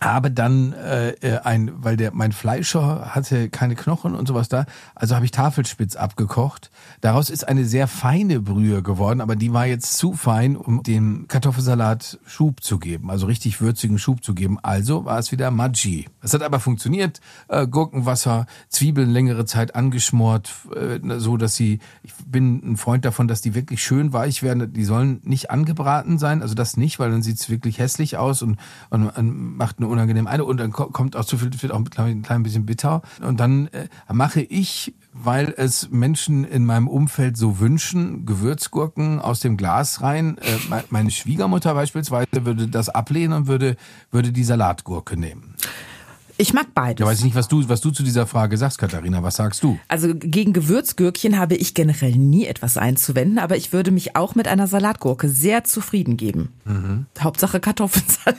habe 0.00 0.30
dann 0.30 0.72
äh, 0.72 1.10
äh, 1.10 1.38
ein, 1.40 1.72
weil 1.76 1.96
der 1.96 2.12
mein 2.12 2.32
Fleischer 2.32 3.14
hatte 3.14 3.48
keine 3.48 3.74
Knochen 3.74 4.14
und 4.14 4.28
sowas 4.28 4.48
da, 4.48 4.66
also 4.94 5.14
habe 5.14 5.24
ich 5.24 5.30
Tafelspitz 5.30 5.96
abgekocht. 5.96 6.70
Daraus 7.00 7.30
ist 7.30 7.46
eine 7.46 7.64
sehr 7.64 7.88
feine 7.88 8.40
Brühe 8.40 8.82
geworden, 8.82 9.20
aber 9.20 9.34
die 9.34 9.52
war 9.52 9.66
jetzt 9.66 9.96
zu 9.96 10.12
fein, 10.12 10.56
um 10.56 10.82
dem 10.82 11.26
Kartoffelsalat 11.28 12.18
Schub 12.26 12.62
zu 12.62 12.78
geben, 12.78 13.10
also 13.10 13.26
richtig 13.26 13.60
würzigen 13.60 13.98
Schub 13.98 14.22
zu 14.22 14.34
geben. 14.34 14.58
Also 14.62 15.04
war 15.04 15.18
es 15.18 15.32
wieder 15.32 15.50
Maggi. 15.50 16.06
Es 16.22 16.32
hat 16.32 16.42
aber 16.42 16.60
funktioniert. 16.60 17.20
Äh, 17.48 17.66
Gurkenwasser, 17.66 18.46
Zwiebeln 18.68 19.10
längere 19.10 19.44
Zeit 19.46 19.74
angeschmort, 19.74 20.52
äh, 20.74 21.00
so 21.18 21.36
dass 21.36 21.56
sie. 21.56 21.80
Ich 22.02 22.12
bin 22.26 22.72
ein 22.72 22.76
Freund 22.76 23.04
davon, 23.04 23.28
dass 23.28 23.40
die 23.40 23.54
wirklich 23.54 23.82
schön 23.82 24.12
weich 24.12 24.42
werden. 24.42 24.72
Die 24.72 24.84
sollen 24.84 25.20
nicht 25.24 25.50
angebraten 25.50 26.18
sein, 26.18 26.42
also 26.42 26.54
das 26.54 26.76
nicht, 26.76 26.98
weil 26.98 27.10
dann 27.10 27.22
sieht's 27.22 27.50
wirklich 27.50 27.78
hässlich 27.78 28.16
aus 28.16 28.42
und, 28.42 28.58
und, 28.90 29.08
und 29.08 29.56
macht 29.56 29.78
eine 29.78 29.87
unangenehme 29.88 30.28
eine 30.28 30.44
und 30.44 30.58
dann 30.58 30.72
ko- 30.72 30.86
kommt 30.90 31.16
auch 31.16 31.24
zu 31.24 31.38
viel, 31.38 31.50
wird 31.60 31.72
auch 31.72 31.80
ich, 31.80 31.98
ein 31.98 32.22
klein 32.22 32.42
bisschen 32.42 32.66
bitter. 32.66 33.02
Und 33.20 33.40
dann 33.40 33.68
äh, 33.68 33.88
mache 34.12 34.40
ich, 34.40 34.94
weil 35.12 35.54
es 35.56 35.90
Menschen 35.90 36.44
in 36.44 36.64
meinem 36.64 36.88
Umfeld 36.88 37.36
so 37.36 37.58
wünschen, 37.60 38.24
Gewürzgurken 38.26 39.20
aus 39.20 39.40
dem 39.40 39.56
Glas 39.56 40.02
rein. 40.02 40.38
Äh, 40.38 40.68
me- 40.70 40.84
meine 40.90 41.10
Schwiegermutter 41.10 41.74
beispielsweise 41.74 42.28
würde 42.44 42.68
das 42.68 42.88
ablehnen 42.88 43.32
und 43.32 43.46
würde, 43.46 43.76
würde 44.10 44.32
die 44.32 44.44
Salatgurke 44.44 45.16
nehmen. 45.16 45.54
Ich 46.40 46.54
mag 46.54 46.66
beides. 46.72 47.00
Ja, 47.00 47.06
weiß 47.06 47.18
ich 47.18 47.24
nicht, 47.24 47.34
was 47.34 47.48
du, 47.48 47.68
was 47.68 47.80
du 47.80 47.90
zu 47.90 48.04
dieser 48.04 48.24
Frage 48.24 48.56
sagst, 48.56 48.78
Katharina. 48.78 49.24
Was 49.24 49.34
sagst 49.34 49.60
du? 49.64 49.76
Also 49.88 50.14
gegen 50.14 50.52
Gewürzgürkchen 50.52 51.36
habe 51.36 51.56
ich 51.56 51.74
generell 51.74 52.12
nie 52.12 52.46
etwas 52.46 52.76
einzuwenden, 52.78 53.40
aber 53.40 53.56
ich 53.56 53.72
würde 53.72 53.90
mich 53.90 54.14
auch 54.14 54.36
mit 54.36 54.46
einer 54.46 54.68
Salatgurke 54.68 55.28
sehr 55.28 55.64
zufrieden 55.64 56.16
geben. 56.16 56.50
Mhm. 56.64 57.06
Hauptsache 57.18 57.58
Kartoffelsalat. 57.58 58.38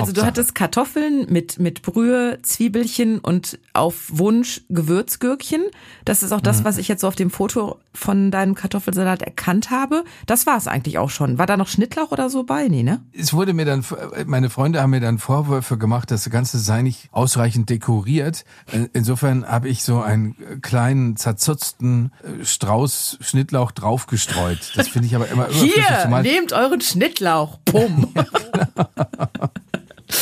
Also 0.00 0.12
du 0.12 0.24
hattest 0.24 0.54
Kartoffeln 0.54 1.26
mit, 1.30 1.58
mit 1.58 1.82
Brühe, 1.82 2.38
Zwiebelchen 2.42 3.18
und 3.18 3.58
auf 3.72 4.04
Wunsch 4.08 4.62
Gewürzgürkchen. 4.68 5.62
Das 6.04 6.22
ist 6.22 6.32
auch 6.32 6.38
Mhm. 6.38 6.42
das, 6.44 6.64
was 6.64 6.78
ich 6.78 6.88
jetzt 6.88 7.00
so 7.00 7.08
auf 7.08 7.16
dem 7.16 7.30
Foto 7.30 7.78
von 7.92 8.30
deinem 8.30 8.54
Kartoffelsalat 8.54 9.22
erkannt 9.22 9.70
habe. 9.70 10.04
Das 10.26 10.46
war 10.46 10.56
es 10.56 10.66
eigentlich 10.68 10.98
auch 10.98 11.10
schon. 11.10 11.38
War 11.38 11.46
da 11.46 11.56
noch 11.56 11.68
Schnittlauch 11.68 12.10
oder 12.12 12.30
so 12.30 12.44
bei? 12.44 12.68
Nee, 12.68 12.82
ne? 12.82 13.00
es 13.12 13.32
wurde 13.32 13.52
mir 13.54 13.64
dann, 13.64 13.84
meine 14.26 14.50
Freunde 14.50 14.80
haben 14.82 14.90
mir 14.90 15.00
dann 15.00 15.18
Vorwürfe 15.18 15.78
gemacht, 15.78 16.10
das 16.10 16.28
Ganze 16.30 16.58
sei 16.58 16.82
nicht 16.82 17.08
ausreichend 17.12 17.68
dekoriert. 17.70 18.44
Insofern 18.92 19.46
habe 19.46 19.68
ich 19.68 19.82
so 19.82 20.00
einen 20.00 20.36
kleinen 20.62 21.16
zerzutzten 21.16 22.12
äh, 22.22 22.44
Strauß 22.44 23.18
Schnittlauch 23.20 23.72
draufgestreut. 23.72 24.72
Das 24.76 24.88
finde 24.88 25.06
ich 25.08 25.14
aber 25.16 25.28
immer 25.28 25.48
überflüssig. 25.48 25.84
Hier, 25.86 26.08
nehmt 26.22 26.52
euren 26.52 26.80
Schnittlauch. 26.80 27.58
Bumm. 27.64 28.12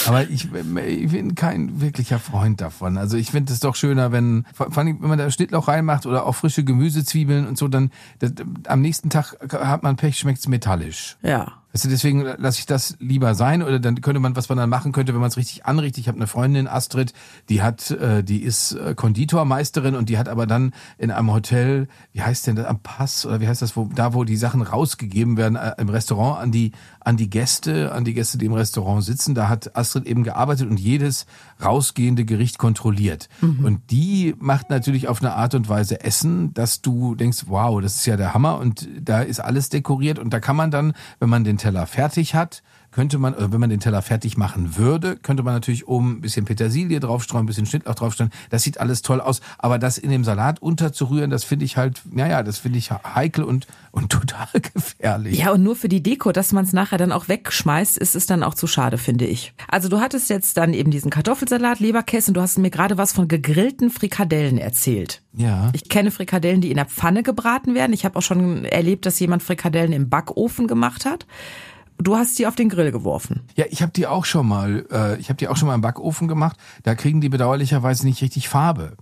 Aber 0.06 0.22
ich, 0.28 0.48
ich 0.52 1.10
bin 1.10 1.34
kein 1.34 1.80
wirklicher 1.80 2.18
Freund 2.18 2.60
davon. 2.60 2.98
Also 2.98 3.16
ich 3.16 3.30
finde 3.30 3.52
es 3.52 3.60
doch 3.60 3.76
schöner, 3.76 4.12
wenn, 4.12 4.44
vor 4.52 4.76
allem, 4.76 5.00
wenn 5.00 5.08
man 5.08 5.18
da 5.18 5.30
Schnittlauch 5.30 5.68
reinmacht 5.68 6.06
oder 6.06 6.26
auch 6.26 6.34
frische 6.34 6.64
Gemüsezwiebeln 6.64 7.46
und 7.46 7.56
so, 7.58 7.68
dann 7.68 7.90
das, 8.18 8.32
am 8.66 8.80
nächsten 8.80 9.10
Tag 9.10 9.36
hat 9.52 9.82
man 9.82 9.96
Pech, 9.96 10.18
schmeckt's 10.18 10.49
metallisch. 10.49 11.16
ja. 11.22 11.52
Weißt 11.76 11.85
du, 11.85 11.90
deswegen 11.90 12.23
lasse 12.23 12.61
ich 12.61 12.64
das 12.64 12.97
lieber 13.00 13.35
sein 13.35 13.62
oder 13.62 13.78
dann 13.78 14.00
könnte 14.00 14.18
man, 14.18 14.35
was 14.35 14.49
man 14.49 14.56
dann 14.56 14.71
machen 14.71 14.92
könnte, 14.92 15.12
wenn 15.12 15.21
man 15.21 15.28
es 15.28 15.37
richtig 15.37 15.66
anrichtet. 15.66 15.99
Ich 15.99 16.09
habe 16.09 16.16
eine 16.16 16.26
Freundin, 16.26 16.68
Astrid, 16.68 17.12
die 17.50 17.61
hat, 17.61 17.90
äh, 17.90 18.25
die 18.25 18.42
ist 18.42 18.73
äh, 18.73 18.95
Konditormeisterin 18.95 19.95
und 19.95 20.09
die 20.09 20.16
hat 20.16 20.26
aber 20.26 20.47
dann 20.47 20.73
in 20.97 21.11
einem 21.11 21.30
Hotel, 21.30 21.88
wie 22.14 22.23
heißt 22.23 22.47
denn 22.47 22.56
das, 22.56 22.64
am 22.64 22.78
Pass 22.78 23.26
oder 23.26 23.42
wie 23.42 23.47
heißt 23.47 23.61
das, 23.61 23.76
wo, 23.76 23.90
da 23.95 24.14
wo 24.14 24.25
die 24.25 24.38
Sachen 24.38 24.62
rausgegeben 24.62 25.37
werden 25.37 25.56
äh, 25.56 25.75
im 25.76 25.90
Restaurant 25.90 26.40
an 26.40 26.50
die, 26.50 26.73
an 27.00 27.18
die 27.18 27.28
Gäste, 27.28 27.92
an 27.92 28.06
die 28.06 28.14
Gäste, 28.14 28.38
die 28.38 28.47
im 28.47 28.54
Restaurant 28.54 29.04
sitzen, 29.04 29.35
da 29.35 29.50
hat 29.50 29.76
Astrid 29.76 30.06
eben 30.06 30.25
gearbeitet 30.25 30.71
und 30.71 30.80
jedes 30.80 31.26
rausgehende 31.62 32.25
Gericht 32.25 32.56
kontrolliert. 32.56 33.28
Und 33.66 33.90
die 33.90 34.35
macht 34.38 34.71
natürlich 34.71 35.09
auf 35.09 35.21
eine 35.21 35.35
Art 35.35 35.54
und 35.54 35.68
Weise 35.68 36.02
Essen, 36.02 36.54
dass 36.54 36.80
du 36.80 37.14
denkst, 37.14 37.45
wow, 37.49 37.83
das 37.83 37.97
ist 37.97 38.06
ja 38.06 38.16
der 38.16 38.33
Hammer 38.33 38.59
und 38.59 38.88
da 38.99 39.21
ist 39.21 39.40
alles 39.40 39.68
dekoriert 39.68 40.18
und 40.18 40.33
da 40.33 40.40
kann 40.40 40.56
man 40.56 40.71
dann, 40.71 40.95
wenn 41.21 41.28
man 41.28 41.45
den 41.45 41.59
Teller 41.66 41.88
fertig 41.88 42.37
hat, 42.37 42.62
könnte 42.96 43.18
man, 43.18 43.34
oder 43.34 43.52
wenn 43.52 43.60
man 43.60 43.68
den 43.68 43.78
Teller 43.78 44.00
fertig 44.00 44.38
machen 44.38 44.78
würde, 44.78 45.16
könnte 45.16 45.42
man 45.42 45.52
natürlich 45.52 45.86
oben 45.86 46.12
ein 46.12 46.20
bisschen 46.22 46.46
Petersilie 46.46 46.98
draufstreuen, 46.98 47.44
ein 47.44 47.46
bisschen 47.46 47.66
Schnittlauch 47.66 47.94
draufstreuen. 47.94 48.32
Das 48.48 48.62
sieht 48.62 48.80
alles 48.80 49.02
toll 49.02 49.20
aus. 49.20 49.42
Aber 49.58 49.78
das 49.78 49.98
in 49.98 50.08
dem 50.08 50.24
Salat 50.24 50.62
unterzurühren, 50.62 51.28
das 51.28 51.44
finde 51.44 51.66
ich 51.66 51.76
halt, 51.76 52.00
naja, 52.10 52.42
das 52.42 52.56
finde 52.56 52.78
ich 52.78 52.90
heikel 52.90 53.44
und, 53.44 53.66
und 53.90 54.10
total 54.12 54.48
gefährlich. 54.72 55.38
Ja, 55.38 55.52
und 55.52 55.62
nur 55.62 55.76
für 55.76 55.90
die 55.90 56.02
Deko, 56.02 56.32
dass 56.32 56.52
man 56.52 56.64
es 56.64 56.72
nachher 56.72 56.96
dann 56.96 57.12
auch 57.12 57.28
wegschmeißt, 57.28 57.98
ist 57.98 58.16
es 58.16 58.24
dann 58.24 58.42
auch 58.42 58.54
zu 58.54 58.66
schade, 58.66 58.96
finde 58.96 59.26
ich. 59.26 59.52
Also 59.68 59.90
du 59.90 60.00
hattest 60.00 60.30
jetzt 60.30 60.56
dann 60.56 60.72
eben 60.72 60.90
diesen 60.90 61.10
Kartoffelsalat, 61.10 61.80
Leberkäse 61.80 62.30
und 62.30 62.34
du 62.38 62.40
hast 62.40 62.56
mir 62.56 62.70
gerade 62.70 62.96
was 62.96 63.12
von 63.12 63.28
gegrillten 63.28 63.90
Frikadellen 63.90 64.56
erzählt. 64.56 65.20
Ja. 65.34 65.68
Ich 65.74 65.90
kenne 65.90 66.10
Frikadellen, 66.10 66.62
die 66.62 66.70
in 66.70 66.76
der 66.76 66.86
Pfanne 66.86 67.22
gebraten 67.22 67.74
werden. 67.74 67.92
Ich 67.92 68.06
habe 68.06 68.18
auch 68.18 68.22
schon 68.22 68.64
erlebt, 68.64 69.04
dass 69.04 69.20
jemand 69.20 69.42
Frikadellen 69.42 69.92
im 69.92 70.08
Backofen 70.08 70.66
gemacht 70.66 71.04
hat. 71.04 71.26
Du 71.98 72.16
hast 72.16 72.38
die 72.38 72.46
auf 72.46 72.54
den 72.54 72.68
Grill 72.68 72.92
geworfen. 72.92 73.42
Ja, 73.56 73.64
ich 73.70 73.82
habe 73.82 73.92
die 73.92 74.06
auch 74.06 74.24
schon 74.24 74.46
mal, 74.46 74.86
äh, 74.90 75.18
ich 75.18 75.28
habe 75.28 75.36
die 75.36 75.48
auch 75.48 75.56
schon 75.56 75.68
mal 75.68 75.74
im 75.74 75.80
Backofen 75.80 76.28
gemacht. 76.28 76.56
Da 76.82 76.94
kriegen 76.94 77.20
die 77.20 77.28
bedauerlicherweise 77.28 78.06
nicht 78.06 78.22
richtig 78.22 78.48
Farbe. 78.48 78.96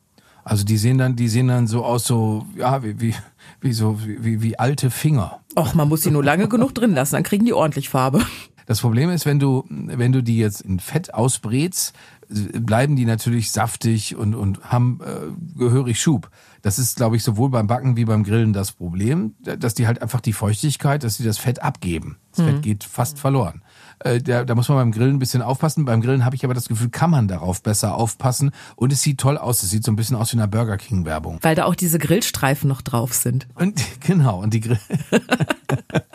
Also 0.45 0.65
die 0.65 0.77
sehen 0.77 0.99
dann, 0.99 1.17
die 1.17 1.29
sehen 1.29 1.49
dann 1.49 1.67
so 1.67 1.85
aus, 1.85 2.05
so 2.05 2.47
ja, 2.57 2.83
wie 2.83 3.01
wie 3.01 3.15
wie 3.61 3.73
so 3.73 3.99
wie, 4.05 4.43
wie 4.43 4.59
alte 4.59 4.91
Finger. 4.91 5.41
Och, 5.57 5.75
man 5.75 5.89
muss 5.89 6.03
sie 6.03 6.11
nur 6.11 6.23
lange 6.23 6.49
genug 6.49 6.75
drin 6.75 6.95
lassen, 6.95 7.15
dann 7.15 7.23
kriegen 7.23 7.47
die 7.47 7.55
ordentlich 7.55 7.89
Farbe. 7.89 8.21
Das 8.67 8.81
Problem 8.81 9.11
ist, 9.11 9.27
wenn 9.27 9.39
du, 9.39 9.65
wenn 9.69 10.13
du 10.13 10.23
die 10.23 10.39
jetzt 10.39 10.61
in 10.61 10.81
Fett 10.81 11.13
ausbrätst, 11.15 11.95
bleiben 12.29 12.97
die 12.97 13.05
natürlich 13.05 13.51
saftig 13.51 14.17
und, 14.17 14.35
und 14.35 14.71
haben 14.71 15.01
äh, 15.05 15.59
gehörig 15.59 16.01
Schub. 16.01 16.31
Das 16.63 16.79
ist, 16.79 16.97
glaube 16.97 17.17
ich, 17.17 17.23
sowohl 17.23 17.51
beim 17.51 17.67
Backen 17.67 17.97
wie 17.97 18.07
beim 18.07 18.25
Grillen 18.25 18.55
das 18.55 18.73
Problem, 18.73 19.35
dass 19.41 19.75
die 19.75 19.87
halt 19.87 20.01
einfach 20.01 20.23
die 20.23 20.33
Feuchtigkeit, 20.33 21.05
dass 21.05 21.17
sie 21.17 21.25
das 21.25 21.37
Fett 21.37 21.63
abgeben. 21.63 22.17
Das 22.31 22.45
mhm. 22.45 22.51
Fett 22.51 22.63
geht 22.63 22.85
fast 22.85 23.19
verloren. 23.19 23.63
Äh, 23.99 24.21
da, 24.21 24.45
da 24.45 24.55
muss 24.55 24.69
man 24.69 24.79
beim 24.79 24.93
Grillen 24.93 25.17
ein 25.17 25.19
bisschen 25.19 25.43
aufpassen. 25.43 25.85
Beim 25.85 26.01
Grillen 26.01 26.25
habe 26.25 26.37
ich 26.37 26.45
aber 26.45 26.55
das 26.55 26.69
Gefühl, 26.69 26.89
kann 26.89 27.11
man 27.11 27.29
darauf 27.29 27.63
besser 27.63 27.95
aufpassen. 27.95 28.51
Und 28.77 28.93
es 28.93 29.03
sieht 29.03 29.19
toll 29.19 29.37
aus. 29.37 29.63
Es 29.63 29.71
sieht 29.71 29.85
so 29.85 29.93
ein 29.93 29.97
bisschen 29.97 30.17
aus 30.17 30.33
wie 30.33 30.39
eine 30.39 30.49
Burger 30.49 30.79
King 30.79 31.05
Werbung. 31.05 31.39
Weil 31.43 31.55
da 31.55 31.65
auch 31.65 31.75
diese 31.75 31.99
Grillstreifen 31.99 32.69
noch 32.69 32.81
drauf 32.81 33.13
sind. 33.13 33.47
Und 33.55 33.83
genau, 34.01 34.43
und 34.43 34.55
die 34.55 34.61
Grill. 34.61 34.81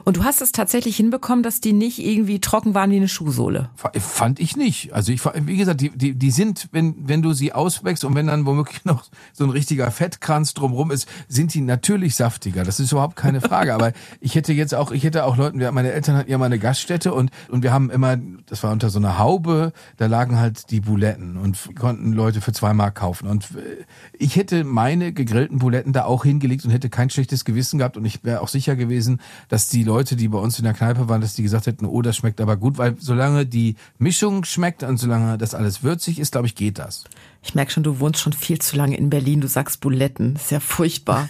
und 0.09 0.17
du 0.17 0.23
hast 0.23 0.41
es 0.41 0.51
tatsächlich 0.51 0.97
hinbekommen, 0.97 1.43
dass 1.43 1.61
die 1.61 1.71
nicht 1.71 1.99
irgendwie 1.99 2.41
trocken 2.41 2.73
waren 2.73 2.89
wie 2.89 2.95
eine 2.95 3.07
Schuhsohle. 3.07 3.69
Fand 3.75 4.39
ich 4.39 4.57
nicht. 4.57 4.91
Also 4.91 5.11
ich, 5.11 5.21
wie 5.23 5.55
gesagt, 5.55 5.81
die, 5.81 5.91
die, 5.91 6.15
die 6.15 6.31
sind, 6.31 6.67
wenn, 6.71 6.95
wenn 7.07 7.21
du 7.21 7.33
sie 7.33 7.53
auswächst 7.53 8.03
und 8.03 8.15
wenn 8.15 8.25
dann 8.25 8.47
womöglich 8.47 8.83
noch 8.85 9.05
so 9.33 9.43
ein 9.43 9.51
richtiger 9.51 9.91
Fettkranz 9.91 10.55
drumrum 10.55 10.89
ist, 10.89 11.07
sind 11.27 11.53
die 11.53 11.61
natürlich 11.61 12.15
saftiger. 12.15 12.63
Das 12.63 12.79
ist 12.79 12.91
überhaupt 12.91 13.17
keine 13.17 13.39
Frage. 13.39 13.75
aber 13.75 13.91
ich 14.19 14.33
hätte 14.33 14.51
jetzt 14.51 14.73
auch, 14.73 14.91
ich 14.91 15.03
hätte 15.03 15.25
auch 15.25 15.37
Leuten, 15.37 15.59
meine 15.75 15.91
Eltern 15.91 16.17
hatten 16.17 16.31
ja 16.31 16.39
mal 16.39 16.47
eine 16.47 16.57
Gaststätte 16.57 17.13
und, 17.13 17.29
und 17.47 17.61
wir 17.61 17.71
haben 17.71 17.91
immer, 17.91 18.17
das 18.47 18.63
war 18.63 18.71
unter 18.71 18.89
so 18.89 18.97
einer 18.97 19.19
Haube, 19.19 19.73
da 19.97 20.07
lagen 20.07 20.39
halt 20.39 20.71
die 20.71 20.79
Buletten 20.79 21.37
und 21.37 21.75
konnten 21.75 22.13
Leute 22.13 22.41
für 22.41 22.51
zwei 22.51 22.73
Mark 22.73 22.95
kaufen. 22.95 23.27
Und 23.27 23.43
äh, 23.51 23.85
ich 24.17 24.37
hätte 24.37 24.63
meine 24.63 25.13
gegrillten 25.13 25.59
Buletten 25.59 25.93
da 25.93 26.05
auch 26.05 26.23
hingelegt 26.23 26.65
und 26.65 26.71
hätte 26.71 26.89
kein 26.89 27.11
schlechtes 27.11 27.45
Gewissen 27.45 27.77
gehabt 27.77 27.95
und 27.95 28.05
ich 28.05 28.23
wäre 28.23 28.41
auch 28.41 28.47
sicher 28.47 28.75
gewesen, 28.75 29.21
dass 29.49 29.67
die 29.67 29.83
Leute, 29.83 29.98
die 30.03 30.27
bei 30.27 30.39
uns 30.39 30.57
in 30.57 30.65
der 30.65 30.73
Kneipe 30.73 31.09
waren, 31.09 31.21
dass 31.21 31.33
die 31.33 31.43
gesagt 31.43 31.67
hätten, 31.67 31.85
oh, 31.85 32.01
das 32.01 32.17
schmeckt 32.17 32.41
aber 32.41 32.57
gut, 32.57 32.77
weil 32.77 32.95
solange 32.99 33.45
die 33.45 33.75
Mischung 33.97 34.43
schmeckt 34.45 34.83
und 34.83 34.97
solange 34.97 35.37
das 35.37 35.53
alles 35.53 35.83
würzig 35.83 36.19
ist, 36.19 36.31
glaube 36.31 36.47
ich, 36.47 36.55
geht 36.55 36.79
das. 36.79 37.03
Ich 37.41 37.55
merke 37.55 37.71
schon, 37.71 37.83
du 37.83 37.99
wohnst 37.99 38.19
schon 38.19 38.33
viel 38.33 38.59
zu 38.59 38.75
lange 38.75 38.97
in 38.97 39.09
Berlin. 39.09 39.41
Du 39.41 39.47
sagst 39.47 39.79
Buletten. 39.79 40.33
Das 40.33 40.43
ist 40.43 40.51
ja 40.51 40.59
furchtbar. 40.59 41.29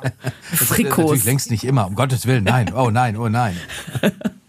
Frikos. 0.42 0.98
Natürlich 0.98 1.24
längst 1.24 1.50
nicht 1.50 1.64
immer, 1.64 1.86
um 1.86 1.94
Gottes 1.94 2.26
Willen. 2.26 2.44
Nein, 2.44 2.72
oh 2.74 2.90
nein, 2.90 3.16
oh 3.16 3.28
nein. 3.28 3.56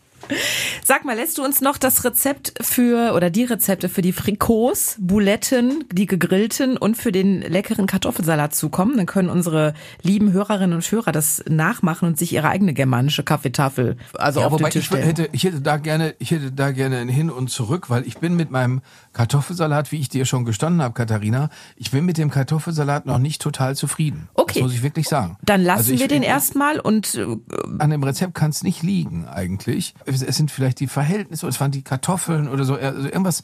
Sag 0.84 1.06
mal, 1.06 1.16
lässt 1.16 1.38
du 1.38 1.44
uns 1.44 1.62
noch 1.62 1.78
das 1.78 2.04
Rezept 2.04 2.54
für 2.62 3.14
oder 3.14 3.30
die 3.30 3.44
Rezepte 3.44 3.90
für 3.90 4.02
die 4.02 4.14
Frikos, 4.14 4.96
Buletten, 5.00 5.84
die 5.92 6.06
gegrillten 6.06 6.78
und 6.78 6.96
für 6.96 7.12
den 7.12 7.42
leckeren 7.42 7.88
Kartoffelsalat 7.88 8.56
zukommen? 8.56 8.98
Dann 8.98 9.06
können 9.06 9.30
unsere 9.30 9.74
lieben 10.02 10.32
Hörerinnen 10.32 10.76
und 10.76 10.92
Hörer 10.92 11.12
das 11.12 11.44
nachmachen 11.48 12.08
und 12.08 12.18
sich 12.18 12.34
ihre 12.34 12.50
eigene 12.50 12.74
germanische 12.74 13.24
Kaffeetafel 13.24 13.98
also 14.14 14.42
ja, 14.42 14.48
auf 14.48 14.58
den 14.58 14.66
Tisch 14.68 14.82
ich 14.82 14.86
stellen. 14.86 15.04
hätte 15.04 15.30
ich 15.32 15.44
hätte 15.44 15.62
da 15.62 15.78
gerne 15.78 16.16
ich 16.20 16.32
hätte 16.32 16.52
da 16.52 16.72
gerne 16.72 16.98
ein 16.98 17.10
hin 17.10 17.30
und 17.30 17.50
zurück, 17.50 17.90
weil 17.90 18.06
ich 18.08 18.18
bin 18.18 18.36
mit 18.36 18.52
meinem 18.52 18.82
Kartoffelsalat, 19.14 19.92
wie 19.92 20.00
ich 20.00 20.10
dir 20.10 20.26
schon 20.26 20.46
gestanden 20.46 20.82
habe, 20.82 20.94
Katharina, 20.94 21.50
ich 21.76 21.92
bin 21.92 22.06
mit 22.06 22.18
dem 22.18 22.30
Kartoffelsalat 22.30 23.06
noch 23.06 23.20
nicht 23.20 23.42
total 23.42 23.76
zufrieden. 23.76 24.30
Okay. 24.34 24.60
Das 24.60 24.64
muss 24.64 24.74
ich 24.74 24.84
wirklich 24.84 25.08
sagen. 25.08 25.38
Dann 25.44 25.62
lassen 25.62 25.92
also 25.92 26.00
wir 26.00 26.08
den 26.08 26.24
erstmal 26.24 26.80
und 26.80 27.16
äh, 27.16 27.26
an 27.80 27.90
dem 27.90 28.04
Rezept 28.04 28.34
kann 28.34 28.52
es 28.52 28.64
nicht 28.64 28.84
liegen 28.84 29.26
eigentlich 29.28 29.94
es 30.22 30.38
sind 30.38 30.52
vielleicht 30.52 30.80
die 30.80 30.88
Verhältnisse, 30.88 31.48
es 31.48 31.60
waren 31.60 31.72
die 31.72 31.82
Kartoffeln 31.82 32.48
oder 32.48 32.64
so. 32.64 32.76
Also 32.76 33.08
irgendwas 33.08 33.44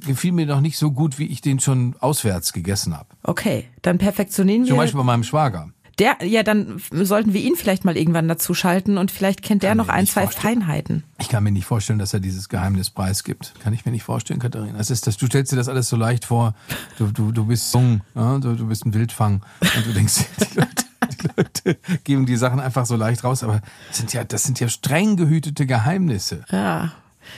gefiel 0.00 0.32
mir 0.32 0.46
noch 0.46 0.60
nicht 0.60 0.78
so 0.78 0.90
gut, 0.92 1.18
wie 1.18 1.26
ich 1.26 1.40
den 1.40 1.60
schon 1.60 1.94
auswärts 2.00 2.52
gegessen 2.52 2.96
habe. 2.96 3.08
Okay, 3.22 3.68
dann 3.82 3.98
perfektionieren 3.98 4.62
wir. 4.62 4.68
Zum 4.68 4.76
Beispiel 4.76 4.98
bei 4.98 5.04
meinem 5.04 5.24
Schwager. 5.24 5.70
Der, 5.98 6.16
ja, 6.24 6.42
dann 6.42 6.80
sollten 6.90 7.34
wir 7.34 7.42
ihn 7.42 7.54
vielleicht 7.54 7.84
mal 7.84 7.96
irgendwann 7.96 8.26
dazu 8.26 8.54
schalten 8.54 8.96
und 8.96 9.10
vielleicht 9.10 9.42
kennt 9.42 9.62
der 9.62 9.74
noch 9.74 9.88
ein, 9.88 10.06
zwei. 10.06 10.26
Feinheiten. 10.26 11.04
Ich 11.20 11.28
kann 11.28 11.44
mir 11.44 11.52
nicht 11.52 11.66
vorstellen, 11.66 11.98
dass 11.98 12.14
er 12.14 12.20
dieses 12.20 12.48
Geheimnis 12.48 12.88
preisgibt. 12.90 13.54
Kann 13.62 13.74
ich 13.74 13.84
mir 13.84 13.92
nicht 13.92 14.02
vorstellen, 14.02 14.40
Katharina. 14.40 14.78
Das 14.78 14.90
ist 14.90 15.06
das, 15.06 15.18
du 15.18 15.26
stellst 15.26 15.52
dir 15.52 15.56
das 15.56 15.68
alles 15.68 15.88
so 15.88 15.96
leicht 15.96 16.24
vor. 16.24 16.54
Du, 16.98 17.08
du, 17.08 17.30
du 17.30 17.44
bist 17.44 17.72
jung, 17.74 18.00
ja? 18.14 18.38
du, 18.38 18.54
du 18.54 18.66
bist 18.66 18.86
ein 18.86 18.94
Wildfang 18.94 19.42
und 19.60 19.86
du 19.86 19.92
denkst, 19.92 20.24
die 20.40 20.58
Leute, 20.58 20.81
die 21.06 21.28
Leute 21.36 21.78
geben 22.04 22.26
die 22.26 22.36
Sachen 22.36 22.60
einfach 22.60 22.86
so 22.86 22.96
leicht 22.96 23.24
raus, 23.24 23.42
aber 23.42 23.60
das 23.88 23.98
sind 23.98 24.12
ja, 24.12 24.24
das 24.24 24.44
sind 24.44 24.60
ja 24.60 24.68
streng 24.68 25.16
gehütete 25.16 25.66
Geheimnisse. 25.66 26.44
Ja 26.50 26.92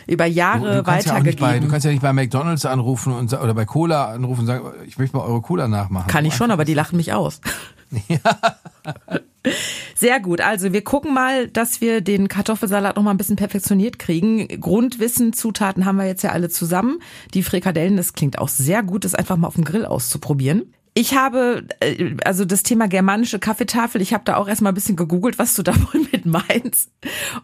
über 0.07 0.27
Jahre 0.27 0.83
du, 0.83 0.87
weitergegeben. 0.87 1.41
Ja 1.41 1.53
bei, 1.53 1.59
du 1.61 1.69
kannst 1.69 1.85
ja 1.85 1.91
nicht 1.91 2.03
bei 2.03 2.13
McDonalds 2.13 2.65
anrufen 2.67 3.13
und, 3.13 3.33
oder 3.33 3.55
bei 3.55 3.65
Cola 3.65 4.13
anrufen 4.13 4.41
und 4.41 4.47
sagen, 4.47 4.65
ich 4.87 4.99
möchte 4.99 5.17
mal 5.17 5.25
eure 5.25 5.43
Cola 5.43 5.69
nachmachen. 5.69 6.09
Kann 6.09 6.25
ich 6.25 6.35
schon, 6.35 6.51
aber 6.51 6.65
die 6.65 6.75
lachen 6.75 6.97
mich 6.97 7.13
aus. 7.13 7.41
Ja. 8.09 8.19
Sehr 9.95 10.21
gut. 10.21 10.41
Also 10.41 10.73
wir 10.73 10.83
gucken 10.83 11.15
mal, 11.15 11.49
dass 11.49 11.81
wir 11.81 12.01
den 12.01 12.29
Kartoffelsalat 12.29 12.97
noch 12.97 13.03
mal 13.03 13.11
ein 13.11 13.19
bisschen 13.19 13.37
perfektioniert 13.37 13.99
kriegen. 13.99 14.49
Grundwissen, 14.61 15.33
Zutaten 15.33 15.85
haben 15.85 15.97
wir 15.97 16.07
jetzt 16.07 16.23
ja 16.23 16.31
alle 16.31 16.49
zusammen. 16.49 16.99
Die 17.35 17.43
Frikadellen, 17.43 17.97
das 17.97 18.15
klingt 18.15 18.39
auch 18.39 18.49
sehr 18.49 18.83
gut, 18.83 19.05
das 19.05 19.15
einfach 19.15 19.37
mal 19.37 19.47
auf 19.47 19.55
dem 19.55 19.65
Grill 19.65 19.85
auszuprobieren. 19.85 20.73
Ich 20.97 21.17
habe, 21.17 21.67
äh, 21.81 22.15
also 22.25 22.45
das 22.45 22.63
Thema 22.63 22.87
germanische 22.87 23.41
Kaffeetafel, 23.41 24.01
ich 24.01 24.15
habe 24.15 24.25
da 24.25 24.37
auch 24.37 24.47
erstmal 24.47 24.71
ein 24.73 24.77
bisschen 24.77 24.97
gegoogelt, 24.97 25.39
was 25.39 25.55
du 25.55 25.63
da 25.65 25.75
wohl 25.75 26.07
mit 26.13 26.25
meinst. 26.25 26.91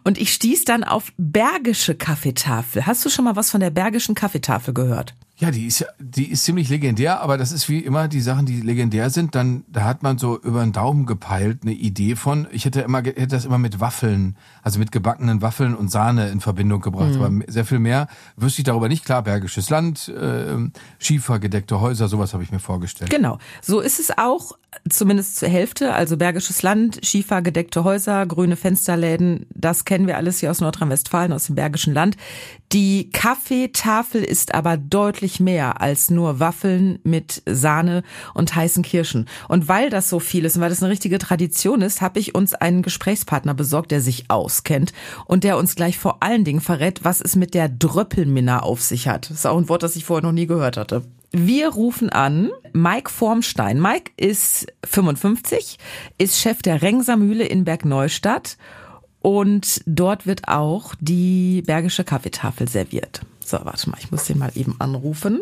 Und 0.03 0.17
ich 0.17 0.33
stieß 0.33 0.63
dann 0.65 0.83
auf 0.83 1.11
bergische 1.17 1.95
Kaffeetafel. 1.95 2.85
Hast 2.85 3.05
du 3.05 3.09
schon 3.09 3.25
mal 3.25 3.35
was 3.35 3.51
von 3.51 3.59
der 3.59 3.69
bergischen 3.69 4.15
Kaffeetafel 4.15 4.73
gehört? 4.73 5.15
Ja, 5.41 5.49
die 5.49 5.65
ist 5.65 5.79
ja, 5.79 5.87
die 5.97 6.29
ist 6.29 6.43
ziemlich 6.43 6.69
legendär, 6.69 7.19
aber 7.21 7.35
das 7.35 7.51
ist 7.51 7.67
wie 7.67 7.79
immer 7.79 8.07
die 8.07 8.21
Sachen, 8.21 8.45
die 8.45 8.61
legendär 8.61 9.09
sind, 9.09 9.33
dann, 9.33 9.63
da 9.67 9.85
hat 9.85 10.03
man 10.03 10.19
so 10.19 10.39
über 10.39 10.61
den 10.61 10.71
Daumen 10.71 11.07
gepeilt 11.07 11.61
eine 11.63 11.71
Idee 11.71 12.15
von. 12.15 12.47
Ich 12.51 12.65
hätte 12.65 12.81
immer, 12.81 12.99
hätte 12.99 13.25
das 13.25 13.45
immer 13.45 13.57
mit 13.57 13.79
Waffeln, 13.79 14.37
also 14.61 14.77
mit 14.77 14.91
gebackenen 14.91 15.41
Waffeln 15.41 15.75
und 15.75 15.89
Sahne 15.89 16.29
in 16.29 16.41
Verbindung 16.41 16.81
gebracht. 16.81 17.15
Mhm. 17.15 17.21
Aber 17.23 17.51
sehr 17.51 17.65
viel 17.65 17.79
mehr 17.79 18.07
wüsste 18.35 18.61
ich 18.61 18.65
darüber 18.65 18.87
nicht. 18.87 19.03
Klar, 19.03 19.23
Bergisches 19.23 19.71
Land, 19.71 20.09
äh, 20.09 20.57
schiefergedeckte 20.99 21.81
Häuser, 21.81 22.07
sowas 22.07 22.33
habe 22.33 22.43
ich 22.43 22.51
mir 22.51 22.59
vorgestellt. 22.59 23.09
Genau. 23.09 23.39
So 23.63 23.79
ist 23.79 23.99
es 23.99 24.15
auch, 24.15 24.51
zumindest 24.87 25.37
zur 25.37 25.49
Hälfte. 25.49 25.95
Also 25.95 26.17
Bergisches 26.17 26.61
Land, 26.61 26.99
schiefergedeckte 27.01 27.83
Häuser, 27.83 28.27
grüne 28.27 28.57
Fensterläden, 28.57 29.47
das 29.55 29.85
kennen 29.85 30.05
wir 30.05 30.17
alles 30.17 30.39
hier 30.39 30.51
aus 30.51 30.61
Nordrhein-Westfalen, 30.61 31.33
aus 31.33 31.47
dem 31.47 31.55
Bergischen 31.55 31.95
Land. 31.95 32.15
Die 32.73 33.09
Kaffeetafel 33.11 34.23
ist 34.23 34.55
aber 34.55 34.77
deutlich 34.77 35.41
mehr 35.41 35.81
als 35.81 36.09
nur 36.09 36.39
Waffeln 36.39 36.99
mit 37.03 37.43
Sahne 37.45 38.01
und 38.33 38.55
heißen 38.55 38.81
Kirschen. 38.81 39.27
Und 39.49 39.67
weil 39.67 39.89
das 39.89 40.09
so 40.09 40.19
viel 40.19 40.45
ist 40.45 40.55
und 40.55 40.61
weil 40.61 40.69
das 40.69 40.81
eine 40.81 40.89
richtige 40.89 41.17
Tradition 41.17 41.81
ist, 41.81 41.99
habe 41.99 42.19
ich 42.19 42.33
uns 42.33 42.53
einen 42.53 42.81
Gesprächspartner 42.81 43.53
besorgt, 43.53 43.91
der 43.91 43.99
sich 43.99 44.31
auskennt 44.31 44.93
und 45.25 45.43
der 45.43 45.57
uns 45.57 45.75
gleich 45.75 45.97
vor 45.97 46.23
allen 46.23 46.45
Dingen 46.45 46.61
verrät, 46.61 47.03
was 47.03 47.19
es 47.19 47.35
mit 47.35 47.55
der 47.55 47.67
Dröppelminna 47.67 48.61
auf 48.61 48.81
sich 48.81 49.09
hat. 49.09 49.29
Das 49.29 49.39
ist 49.39 49.45
auch 49.45 49.57
ein 49.57 49.67
Wort, 49.67 49.83
das 49.83 49.97
ich 49.97 50.05
vorher 50.05 50.23
noch 50.23 50.31
nie 50.31 50.47
gehört 50.47 50.77
hatte. 50.77 51.03
Wir 51.33 51.69
rufen 51.69 52.09
an 52.09 52.51
Mike 52.71 53.09
Formstein. 53.09 53.81
Mike 53.81 54.11
ist 54.15 54.67
55, 54.85 55.77
ist 56.17 56.39
Chef 56.39 56.61
der 56.61 56.81
Rengser 56.81 57.17
Mühle 57.17 57.45
in 57.45 57.65
Bergneustadt 57.65 58.57
und 59.21 59.81
dort 59.85 60.25
wird 60.25 60.47
auch 60.47 60.95
die 60.99 61.61
Bergische 61.65 62.03
Kaffeetafel 62.03 62.67
serviert. 62.67 63.21
So, 63.43 63.57
warte 63.63 63.89
mal, 63.89 63.97
ich 63.99 64.11
muss 64.11 64.25
den 64.25 64.39
mal 64.39 64.51
eben 64.55 64.75
anrufen. 64.79 65.41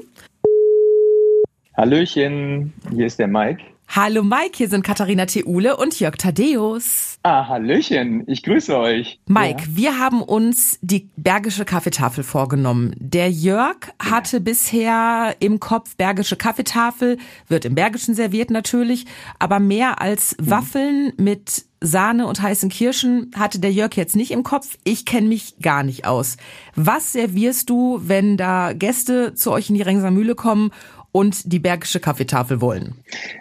Hallöchen, 1.75 2.73
hier 2.91 3.05
ist 3.05 3.19
der 3.19 3.27
Mike. 3.27 3.63
Hallo 3.91 4.21
Mike, 4.21 4.51
hier 4.53 4.69
sind 4.69 4.83
Katharina 4.83 5.25
Theule 5.25 5.75
und 5.75 5.99
Jörg 5.99 6.15
Tadeus. 6.15 7.17
Ah, 7.23 7.47
Hallöchen, 7.47 8.23
ich 8.27 8.43
grüße 8.43 8.77
euch. 8.77 9.19
Mike, 9.25 9.63
ja. 9.63 9.75
wir 9.75 9.99
haben 9.99 10.21
uns 10.21 10.77
die 10.83 11.09
Bergische 11.17 11.65
Kaffeetafel 11.65 12.23
vorgenommen. 12.23 12.93
Der 12.99 13.31
Jörg 13.31 13.77
ja. 13.99 14.11
hatte 14.11 14.41
bisher 14.41 15.35
im 15.39 15.59
Kopf 15.59 15.95
Bergische 15.95 16.35
Kaffeetafel, 16.35 17.17
wird 17.47 17.65
im 17.65 17.73
Bergischen 17.73 18.13
serviert 18.13 18.51
natürlich, 18.51 19.07
aber 19.39 19.59
mehr 19.59 19.99
als 19.99 20.37
mhm. 20.37 20.51
Waffeln 20.51 21.13
mit 21.17 21.65
Sahne 21.81 22.27
und 22.27 22.41
heißen 22.41 22.69
Kirschen 22.69 23.31
hatte 23.35 23.59
der 23.59 23.71
Jörg 23.71 23.95
jetzt 23.95 24.15
nicht 24.15 24.31
im 24.31 24.43
Kopf. 24.43 24.77
Ich 24.83 25.05
kenne 25.05 25.29
mich 25.29 25.59
gar 25.61 25.81
nicht 25.81 26.05
aus. 26.05 26.37
Was 26.75 27.13
servierst 27.13 27.69
du, 27.69 28.01
wenn 28.03 28.37
da 28.37 28.73
Gäste 28.73 29.33
zu 29.33 29.51
euch 29.51 29.69
in 29.69 29.75
die 29.75 29.81
Rengser 29.81 30.11
Mühle 30.11 30.35
kommen 30.35 30.71
und 31.11 31.51
die 31.51 31.59
Bergische 31.59 31.99
Kaffeetafel 31.99 32.61
wollen? 32.61 32.95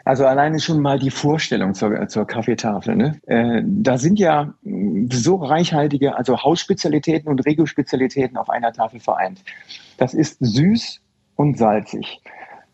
Also 0.05 0.27
alleine 0.27 0.61
schon 0.61 0.81
mal 0.81 0.99
die 0.99 1.11
Vorstellung 1.11 1.75
zur, 1.75 2.09
zur 2.09 2.27
Kaffeetafel. 2.27 2.97
Ne? 2.97 3.21
Äh, 3.27 3.63
da 3.65 3.99
sind 3.99 4.19
ja 4.19 4.55
so 5.11 5.37
reichhaltige, 5.37 6.17
also 6.17 6.43
Hausspezialitäten 6.43 7.29
und 7.29 7.45
Regio-Spezialitäten 7.45 8.37
auf 8.37 8.51
einer 8.51 8.73
Tafel 8.73 9.01
vereint. 9.01 9.43
Das 9.97 10.15
ist 10.15 10.39
süß 10.41 11.01
und 11.37 11.59
salzig. 11.59 12.21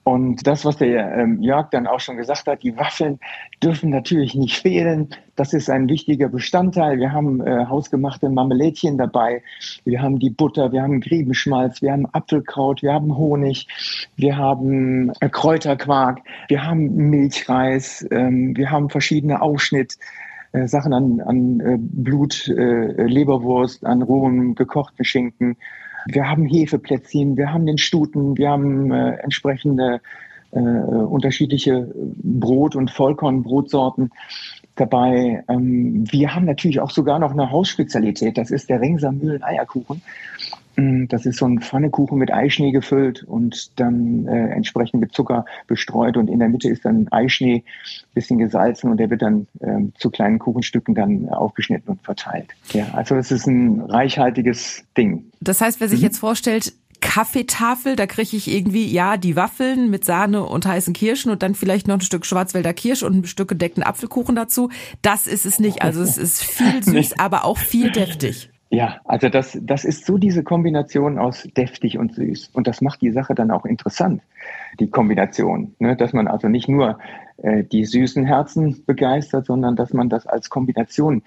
Und 0.05 0.47
das, 0.47 0.67
was 0.67 0.77
der 0.77 1.17
ähm, 1.17 1.41
Jörg 1.41 1.71
dann 1.71 1.87
auch 1.87 1.99
schon 1.99 2.19
gesagt 2.19 2.47
hat, 2.47 2.63
die 2.63 2.77
Waffeln 2.77 3.19
dürfen 3.63 3.89
natürlich 3.89 4.35
nicht 4.35 4.59
fehlen. 4.59 5.09
Das 5.35 5.55
ist 5.55 5.71
ein 5.71 5.89
wichtiger 5.89 6.29
Bestandteil. 6.29 6.99
Wir 6.99 7.11
haben 7.11 7.41
äh, 7.41 7.65
hausgemachte 7.65 8.29
Marmelädchen 8.29 8.99
dabei. 8.99 9.43
Wir 9.85 10.03
haben 10.03 10.19
die 10.19 10.29
Butter, 10.29 10.73
wir 10.73 10.83
haben 10.83 11.01
Griebenschmalz, 11.01 11.81
wir 11.81 11.93
haben 11.93 12.07
Apfelkraut, 12.13 12.83
wir 12.83 12.93
haben 12.93 13.17
Honig, 13.17 13.67
wir 14.17 14.37
haben 14.37 15.11
äh, 15.21 15.31
Kräuterquark, 15.31 16.21
wir 16.49 16.67
haben 16.67 16.95
Milchreis, 16.95 18.07
ähm, 18.11 18.55
wir 18.57 18.71
haben 18.71 18.91
verschiedene 18.91 19.41
Aufschnitt. 19.41 19.97
äh, 20.53 20.69
Sachen 20.69 20.93
an, 20.93 21.21
an 21.23 21.61
äh, 21.61 21.79
Blut, 21.79 22.47
äh, 22.49 23.07
Leberwurst, 23.07 23.85
an 23.85 24.03
rohen 24.03 24.55
gekochten 24.55 25.05
Schinken. 25.05 25.57
Wir 26.07 26.29
haben 26.29 26.47
Hefeplätzchen, 26.47 27.37
wir 27.37 27.53
haben 27.53 27.67
den 27.67 27.79
Stuten, 27.79 28.37
wir 28.37 28.51
haben 28.51 28.93
äh, 28.93 29.17
entsprechende 29.17 30.01
äh, 30.53 30.59
unterschiedliche 30.59 31.93
Brot- 31.95 32.77
und 32.77 32.91
Vollkornbrotsorten 32.91 34.11
dabei. 34.77 35.45
Ähm, 35.49 36.05
wir 36.11 36.35
haben 36.35 36.45
natürlich 36.45 36.81
auch 36.81 36.91
sogar 36.91 37.19
noch 37.19 37.33
eine 37.33 37.51
Hausspezialität. 37.51 38.39
Das 38.39 38.51
ist 38.51 38.69
der 38.69 38.81
Ringser 38.81 39.13
Mühlen-Eierkuchen. 39.13 39.97
Mm, 39.97 40.64
das 40.77 41.27
ist 41.27 41.39
so 41.39 41.47
ein 41.47 41.61
Pfannekuchen 41.61 42.19
mit 42.19 42.33
Eischnee 42.33 42.73
gefüllt 42.73 43.23
und 43.23 43.79
dann 43.79 44.27
äh, 44.27 44.49
entsprechend 44.49 45.01
mit 45.01 45.13
Zucker 45.13 45.45
bestreut 45.67 46.17
und 46.17 46.29
in 46.29 46.39
der 46.39 46.49
Mitte 46.49 46.69
ist 46.69 46.85
dann 46.85 47.09
Eischnee, 47.11 47.65
bisschen 48.15 48.39
gesalzen 48.39 48.91
und 48.91 48.99
der 48.99 49.11
wird 49.11 49.23
dann 49.23 49.47
äh, 49.61 49.81
zu 49.99 50.11
kleinen 50.11 50.39
Kuchenstücken 50.39 50.95
dann 50.95 51.29
aufgeschnitten 51.29 51.91
und 51.91 52.03
verteilt. 52.03 52.49
Ja, 52.73 52.87
also 52.93 53.15
es 53.17 53.31
ist 53.31 53.47
ein 53.47 53.81
reichhaltiges 53.81 54.85
Ding. 54.97 55.25
Das 55.41 55.61
heißt, 55.61 55.81
wer 55.81 55.89
sich 55.89 56.01
mhm. 56.01 56.07
jetzt 56.07 56.19
vorstellt, 56.19 56.73
Kaffeetafel, 57.01 57.97
da 57.97 58.07
kriege 58.07 58.37
ich 58.37 58.51
irgendwie, 58.51 58.91
ja, 58.91 59.17
die 59.19 59.37
Waffeln 59.37 59.91
mit 59.91 60.05
Sahne 60.05 60.45
und 60.45 60.65
heißen 60.65 60.95
Kirschen 60.95 61.31
und 61.31 61.43
dann 61.43 61.55
vielleicht 61.55 61.87
noch 61.87 61.97
ein 61.97 62.01
Stück 62.01 62.25
Schwarzwälder 62.25 62.73
Kirsch 62.73 63.03
und 63.03 63.15
ein 63.15 63.25
Stück 63.27 63.49
gedeckten 63.49 63.83
Apfelkuchen 63.83 64.35
dazu. 64.35 64.71
Das 65.03 65.27
ist 65.27 65.45
es 65.45 65.59
nicht. 65.59 65.83
Also 65.83 66.01
es 66.03 66.17
ist 66.17 66.43
viel 66.43 66.83
süß, 66.83 67.19
aber 67.19 67.45
auch 67.45 67.59
viel 67.59 67.91
deftig. 67.93 68.49
Ja, 68.75 69.01
also 69.05 69.29
das, 69.29 69.57
das 69.63 69.85
ist 69.85 70.05
so 70.05 70.19
diese 70.19 70.43
Kombination 70.43 71.17
aus 71.17 71.49
deftig 71.57 71.97
und 71.97 72.13
süß. 72.13 72.51
Und 72.55 72.67
das 72.67 72.81
macht 72.81 73.03
die 73.03 73.13
Sache 73.13 73.33
dann 73.33 73.53
auch 73.53 73.65
interessant, 73.65 74.21
die 74.81 74.91
Kombination. 74.91 75.77
Ne? 75.79 75.95
Dass 75.95 76.13
man 76.13 76.27
also 76.27 76.49
nicht 76.49 76.69
nur 76.69 76.99
äh, 77.37 77.63
die 77.63 77.85
süßen 77.85 78.27
Herzen 78.27 78.83
begeistert, 78.85 79.47
sondern 79.47 79.77
dass 79.77 79.93
man 79.93 80.09
das 80.09 80.27
als 80.27 80.51
Kombination 80.51 81.23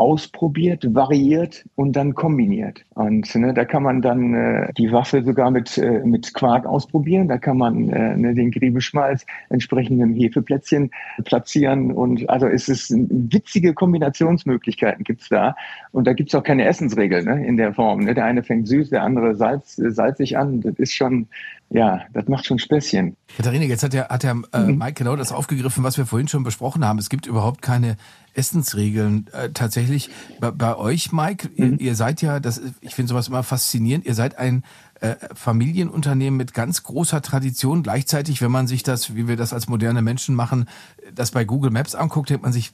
ausprobiert, 0.00 0.94
variiert 0.94 1.66
und 1.76 1.94
dann 1.94 2.14
kombiniert. 2.14 2.86
Und 2.94 3.34
ne, 3.34 3.52
da 3.52 3.66
kann 3.66 3.82
man 3.82 4.00
dann 4.00 4.32
äh, 4.32 4.72
die 4.72 4.90
Waffe 4.90 5.22
sogar 5.22 5.50
mit, 5.50 5.76
äh, 5.76 6.00
mit 6.04 6.32
Quark 6.32 6.64
ausprobieren. 6.64 7.28
Da 7.28 7.36
kann 7.36 7.58
man 7.58 7.90
äh, 7.90 8.16
ne, 8.16 8.34
den 8.34 8.50
Griebeschmalz 8.50 9.26
entsprechend 9.50 10.00
dem 10.00 10.14
Hefeplätzchen 10.14 10.90
platzieren. 11.26 11.92
Und 11.92 12.28
also 12.30 12.46
es 12.46 12.70
ist 12.70 12.90
witzige 12.96 13.74
Kombinationsmöglichkeiten 13.74 15.04
gibt's 15.04 15.28
da. 15.28 15.54
Und 15.92 16.06
da 16.06 16.14
gibt's 16.14 16.34
auch 16.34 16.44
keine 16.44 16.64
Essensregel 16.64 17.22
ne, 17.22 17.46
in 17.46 17.58
der 17.58 17.74
Form. 17.74 18.00
Ne? 18.00 18.14
Der 18.14 18.24
eine 18.24 18.42
fängt 18.42 18.68
süß, 18.68 18.88
der 18.88 19.02
andere 19.02 19.34
salz, 19.34 19.76
salzig 19.76 20.38
an. 20.38 20.62
Das 20.62 20.76
ist 20.76 20.94
schon 20.94 21.28
ja, 21.72 22.00
das 22.12 22.26
macht 22.26 22.46
schon 22.46 22.58
Späßchen. 22.58 23.16
Katharina, 23.36 23.64
jetzt 23.64 23.84
hat 23.84 23.92
der, 23.92 24.08
hat 24.08 24.24
der 24.24 24.36
äh, 24.52 24.58
mhm. 24.58 24.78
Mike 24.78 24.94
genau 24.94 25.14
das 25.14 25.30
aufgegriffen, 25.30 25.84
was 25.84 25.96
wir 25.96 26.04
vorhin 26.04 26.26
schon 26.26 26.42
besprochen 26.42 26.84
haben. 26.84 26.98
Es 26.98 27.08
gibt 27.08 27.26
überhaupt 27.26 27.62
keine 27.62 27.96
Essensregeln. 28.34 29.28
Äh, 29.32 29.50
tatsächlich 29.50 30.10
bei, 30.40 30.50
bei, 30.50 30.76
euch, 30.76 31.12
Mike, 31.12 31.48
mhm. 31.48 31.74
ihr, 31.74 31.80
ihr, 31.80 31.94
seid 31.94 32.22
ja, 32.22 32.40
das, 32.40 32.60
ich 32.80 32.96
finde 32.96 33.10
sowas 33.10 33.28
immer 33.28 33.44
faszinierend, 33.44 34.04
ihr 34.04 34.16
seid 34.16 34.36
ein 34.36 34.64
äh, 35.00 35.14
Familienunternehmen 35.32 36.36
mit 36.36 36.54
ganz 36.54 36.82
großer 36.82 37.22
Tradition. 37.22 37.84
Gleichzeitig, 37.84 38.42
wenn 38.42 38.50
man 38.50 38.66
sich 38.66 38.82
das, 38.82 39.14
wie 39.14 39.28
wir 39.28 39.36
das 39.36 39.52
als 39.52 39.68
moderne 39.68 40.02
Menschen 40.02 40.34
machen, 40.34 40.68
das 41.14 41.30
bei 41.30 41.44
Google 41.44 41.70
Maps 41.70 41.94
anguckt, 41.94 42.30
denkt 42.30 42.42
man 42.42 42.52
sich, 42.52 42.72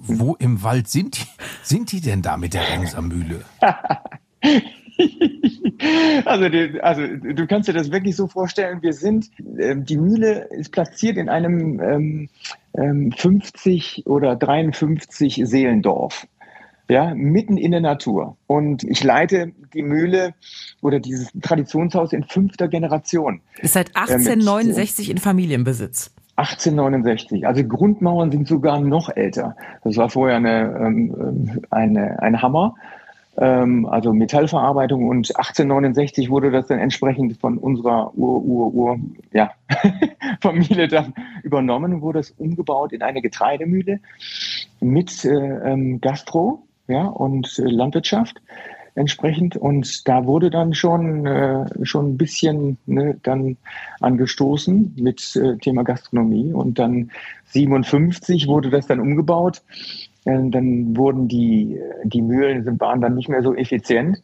wo 0.00 0.34
im 0.36 0.62
Wald 0.62 0.88
sind 0.88 1.18
die, 1.18 1.26
sind 1.62 1.92
die 1.92 2.00
denn 2.00 2.22
da 2.22 2.38
mit 2.38 2.54
der 2.54 2.62
also, 2.70 3.02
die, 3.02 3.36
also 6.24 6.48
du 6.48 7.46
kannst 7.46 7.68
dir 7.68 7.72
das 7.72 7.90
wirklich 7.90 8.16
so 8.16 8.26
vorstellen, 8.26 8.82
wir 8.82 8.92
sind, 8.92 9.30
äh, 9.58 9.76
die 9.76 9.96
Mühle 9.96 10.48
ist 10.50 10.72
platziert 10.72 11.16
in 11.16 11.28
einem 11.28 11.80
ähm, 11.80 12.28
ähm, 12.76 13.12
50 13.12 14.06
oder 14.06 14.36
53 14.36 15.42
Seelendorf. 15.44 16.26
Ja, 16.88 17.14
mitten 17.14 17.56
in 17.56 17.70
der 17.70 17.80
Natur. 17.80 18.36
Und 18.46 18.84
ich 18.84 19.02
leite 19.02 19.52
die 19.72 19.82
Mühle 19.82 20.34
oder 20.82 21.00
dieses 21.00 21.30
Traditionshaus 21.40 22.12
in 22.12 22.24
fünfter 22.24 22.68
Generation. 22.68 23.40
Ist 23.62 23.72
seit 23.72 23.96
1869 23.96 25.08
äh, 25.08 25.12
in 25.12 25.18
Familienbesitz. 25.18 26.14
1869. 26.36 27.46
Also 27.46 27.64
Grundmauern 27.64 28.30
sind 28.30 28.48
sogar 28.48 28.80
noch 28.80 29.08
älter. 29.08 29.56
Das 29.82 29.96
war 29.96 30.10
vorher 30.10 30.36
eine, 30.36 30.76
ähm, 30.78 31.62
eine, 31.70 32.20
ein 32.20 32.42
Hammer 32.42 32.74
ähm, 33.38 33.86
also 33.86 34.12
Metallverarbeitung 34.12 35.08
und 35.08 35.36
1869 35.36 36.30
wurde 36.30 36.50
das 36.50 36.68
dann 36.68 36.78
entsprechend 36.78 37.38
von 37.38 37.58
unserer 37.58 38.16
Ur, 38.16 38.42
Ur, 38.42 38.74
Ur, 38.74 38.98
ja, 39.32 39.50
dann 40.88 41.14
übernommen, 41.42 42.00
wurde 42.00 42.20
es 42.20 42.30
umgebaut 42.32 42.92
in 42.92 43.02
eine 43.02 43.22
Getreidemühle 43.22 44.00
mit 44.80 45.24
äh, 45.24 45.30
ähm, 45.30 46.00
Gastro, 46.00 46.66
ja, 46.86 47.06
und 47.06 47.58
äh, 47.58 47.62
Landwirtschaft 47.62 48.40
entsprechend. 48.94 49.56
Und 49.56 50.06
da 50.08 50.26
wurde 50.26 50.50
dann 50.50 50.74
schon 50.74 51.26
äh, 51.26 51.66
schon 51.84 52.12
ein 52.12 52.16
bisschen 52.16 52.78
ne, 52.86 53.18
dann 53.22 53.56
angestoßen 54.00 54.94
mit 54.96 55.36
äh, 55.36 55.56
Thema 55.58 55.82
Gastronomie. 55.82 56.52
Und 56.52 56.78
dann 56.78 57.10
57 57.46 58.46
wurde 58.46 58.70
das 58.70 58.86
dann 58.86 59.00
umgebaut 59.00 59.62
dann 60.24 60.96
wurden 60.96 61.28
die, 61.28 61.78
die 62.04 62.22
Mühlen 62.22 62.80
waren 62.80 63.00
dann 63.00 63.14
nicht 63.14 63.28
mehr 63.28 63.42
so 63.42 63.54
effizient. 63.54 64.22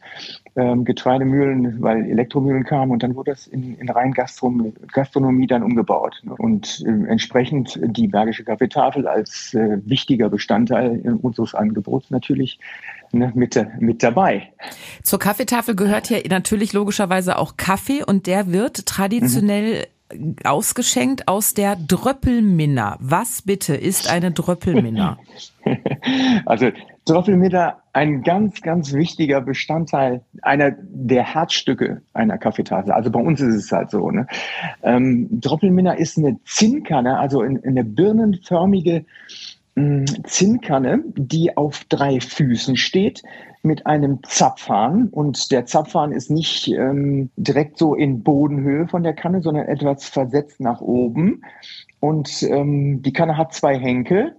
Ähm, 0.55 0.83
Getreidemühlen, 0.83 1.81
weil 1.81 2.09
Elektromühlen 2.09 2.65
kamen 2.65 2.91
und 2.91 3.03
dann 3.03 3.15
wurde 3.15 3.31
das 3.31 3.47
in, 3.47 3.75
in 3.75 3.89
rein 3.89 4.11
Gastronomie, 4.11 4.73
Gastronomie 4.91 5.47
dann 5.47 5.63
umgebaut. 5.63 6.21
Und 6.39 6.83
äh, 6.85 7.07
entsprechend 7.07 7.79
die 7.81 8.07
Bergische 8.07 8.43
Kaffeetafel 8.43 9.07
als 9.07 9.53
äh, 9.53 9.77
wichtiger 9.85 10.29
Bestandteil 10.29 11.17
unseres 11.21 11.55
Angebots 11.55 12.09
natürlich 12.09 12.59
ne, 13.13 13.31
mit, 13.33 13.63
mit 13.79 14.03
dabei. 14.03 14.51
Zur 15.03 15.19
Kaffeetafel 15.19 15.75
gehört 15.75 16.09
ja 16.09 16.17
natürlich 16.29 16.73
logischerweise 16.73 17.37
auch 17.37 17.55
Kaffee 17.55 18.03
und 18.03 18.27
der 18.27 18.51
wird 18.51 18.85
traditionell 18.85 19.79
mhm 19.81 20.00
ausgeschenkt 20.43 21.27
aus 21.27 21.53
der 21.53 21.75
Dröppelminna. 21.75 22.97
Was 22.99 23.41
bitte 23.41 23.75
ist 23.75 24.11
eine 24.11 24.31
Dröppelminna? 24.31 25.17
Also 26.45 26.71
Dröppelminna, 27.05 27.77
ein 27.93 28.23
ganz, 28.23 28.61
ganz 28.61 28.93
wichtiger 28.93 29.41
Bestandteil 29.41 30.21
einer 30.41 30.71
der 30.71 31.23
Herzstücke 31.23 32.01
einer 32.13 32.39
Kaffeetasse. 32.39 32.93
Also 32.93 33.11
bei 33.11 33.19
uns 33.19 33.39
ist 33.41 33.55
es 33.55 33.71
halt 33.71 33.91
so. 33.91 34.09
Ne? 34.09 34.25
Ähm, 34.81 35.27
Dröppelminna 35.39 35.93
ist 35.93 36.17
eine 36.17 36.39
Zinnkanne, 36.45 37.19
also 37.19 37.41
eine 37.41 37.83
birnenförmige 37.83 39.05
Zinnkanne, 39.75 41.03
die 41.15 41.55
auf 41.55 41.85
drei 41.87 42.19
Füßen 42.19 42.75
steht, 42.75 43.23
mit 43.63 43.85
einem 43.85 44.19
Zapfhahn. 44.23 45.07
Und 45.09 45.51
der 45.51 45.65
Zapfhahn 45.65 46.11
ist 46.11 46.29
nicht 46.29 46.67
ähm, 46.67 47.29
direkt 47.37 47.77
so 47.77 47.95
in 47.95 48.23
Bodenhöhe 48.23 48.87
von 48.87 49.03
der 49.03 49.13
Kanne, 49.13 49.41
sondern 49.41 49.67
etwas 49.67 50.05
versetzt 50.05 50.59
nach 50.59 50.81
oben. 50.81 51.43
Und 51.99 52.43
ähm, 52.43 53.01
die 53.01 53.13
Kanne 53.13 53.37
hat 53.37 53.53
zwei 53.53 53.77
Henkel. 53.77 54.35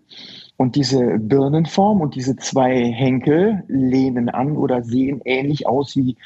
Und 0.58 0.76
diese 0.76 1.18
Birnenform 1.18 2.00
und 2.00 2.14
diese 2.14 2.36
zwei 2.36 2.92
Henkel 2.92 3.64
lehnen 3.68 4.28
an 4.28 4.56
oder 4.56 4.84
sehen 4.84 5.20
ähnlich 5.24 5.66
aus 5.66 5.96
wie 5.96 6.16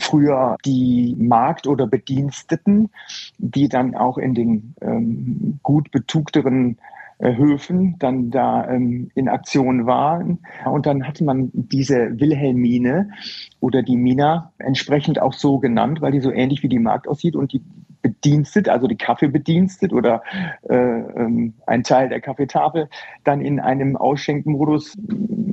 früher 0.00 0.56
die 0.64 1.16
Markt- 1.18 1.66
oder 1.66 1.86
Bediensteten, 1.86 2.90
die 3.38 3.68
dann 3.68 3.94
auch 3.94 4.18
in 4.18 4.34
den 4.34 4.74
ähm, 4.80 5.58
gut 5.62 5.90
betugteren 5.90 6.76
Höfen 7.18 7.96
dann 7.98 8.30
da 8.30 8.68
ähm, 8.68 9.10
in 9.14 9.28
Aktion 9.28 9.86
waren. 9.86 10.40
Und 10.64 10.86
dann 10.86 11.06
hatte 11.06 11.24
man 11.24 11.50
diese 11.52 12.18
Wilhelmine 12.18 13.10
oder 13.60 13.82
die 13.82 13.96
Mina 13.96 14.52
entsprechend 14.58 15.20
auch 15.20 15.32
so 15.32 15.58
genannt, 15.58 16.00
weil 16.00 16.12
die 16.12 16.20
so 16.20 16.30
ähnlich 16.30 16.62
wie 16.62 16.68
die 16.68 16.78
Markt 16.78 17.08
aussieht 17.08 17.36
und 17.36 17.52
die 17.52 17.62
Bedienstet, 18.04 18.68
also 18.68 18.86
die 18.86 18.98
Kaffeebedienstet 18.98 19.94
oder 19.94 20.22
äh, 20.68 20.76
ähm, 20.76 21.54
ein 21.66 21.84
Teil 21.84 22.10
der 22.10 22.20
Kaffeetafel, 22.20 22.90
dann 23.24 23.40
in 23.40 23.60
einem 23.60 23.96
Ausschenkmodus, 23.96 24.94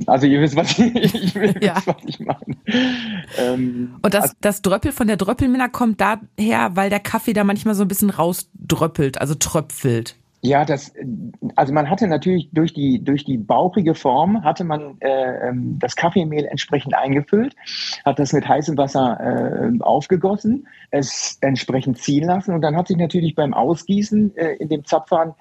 also 0.06 0.26
ihr 0.26 0.42
wisst, 0.42 0.54
was 0.54 0.78
ich, 0.78 0.94
ich, 1.14 1.34
will, 1.34 1.54
ja. 1.62 1.80
was 1.86 1.96
ich 2.04 2.20
meine. 2.20 2.56
Ähm, 3.38 3.94
Und 4.02 4.12
das, 4.12 4.24
also, 4.24 4.34
das 4.42 4.60
Dröppel 4.60 4.92
von 4.92 5.06
der 5.06 5.16
Dröppelminna 5.16 5.68
kommt 5.68 6.02
daher, 6.02 6.76
weil 6.76 6.90
der 6.90 7.00
Kaffee 7.00 7.32
da 7.32 7.42
manchmal 7.42 7.74
so 7.74 7.84
ein 7.84 7.88
bisschen 7.88 8.10
rausdröppelt, 8.10 9.18
also 9.18 9.34
tröpfelt. 9.34 10.16
Ja, 10.44 10.64
das, 10.64 10.92
also 11.54 11.72
man 11.72 11.88
hatte 11.88 12.08
natürlich 12.08 12.50
durch 12.52 12.74
die, 12.74 13.02
durch 13.02 13.24
die 13.24 13.38
bauchige 13.38 13.94
Form 13.94 14.42
hatte 14.42 14.64
man 14.64 14.96
äh, 14.98 15.48
ähm, 15.48 15.78
das 15.78 15.94
Kaffeemehl 15.94 16.46
entsprechend 16.46 16.94
eingefüllt, 16.94 17.54
hat 18.04 18.18
das 18.18 18.32
mit 18.32 18.48
heißem 18.48 18.76
Wasser 18.76 19.20
äh, 19.20 19.80
aufgegossen, 19.84 20.66
es 20.90 21.38
entsprechend 21.42 21.98
ziehen 21.98 22.24
lassen 22.24 22.54
und 22.54 22.60
dann 22.62 22.76
hat 22.76 22.88
sich 22.88 22.96
natürlich 22.96 23.36
beim 23.36 23.54
Ausgießen 23.54 24.36
äh, 24.36 24.54
in 24.54 24.68
dem 24.68 24.84
Zapfhahn 24.84 25.34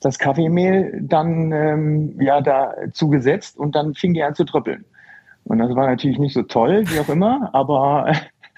das 0.00 0.18
Kaffeemehl 0.18 1.02
dann 1.02 1.52
ähm, 1.52 2.20
ja 2.20 2.40
da 2.40 2.74
zugesetzt 2.90 3.56
und 3.58 3.76
dann 3.76 3.94
fing 3.94 4.12
die 4.12 4.24
an 4.24 4.34
zu 4.34 4.42
tröppeln. 4.42 4.84
Und 5.44 5.58
das 5.58 5.72
war 5.76 5.86
natürlich 5.86 6.18
nicht 6.18 6.34
so 6.34 6.42
toll, 6.42 6.82
wie 6.88 6.98
auch 6.98 7.08
immer, 7.08 7.50
aber 7.52 8.12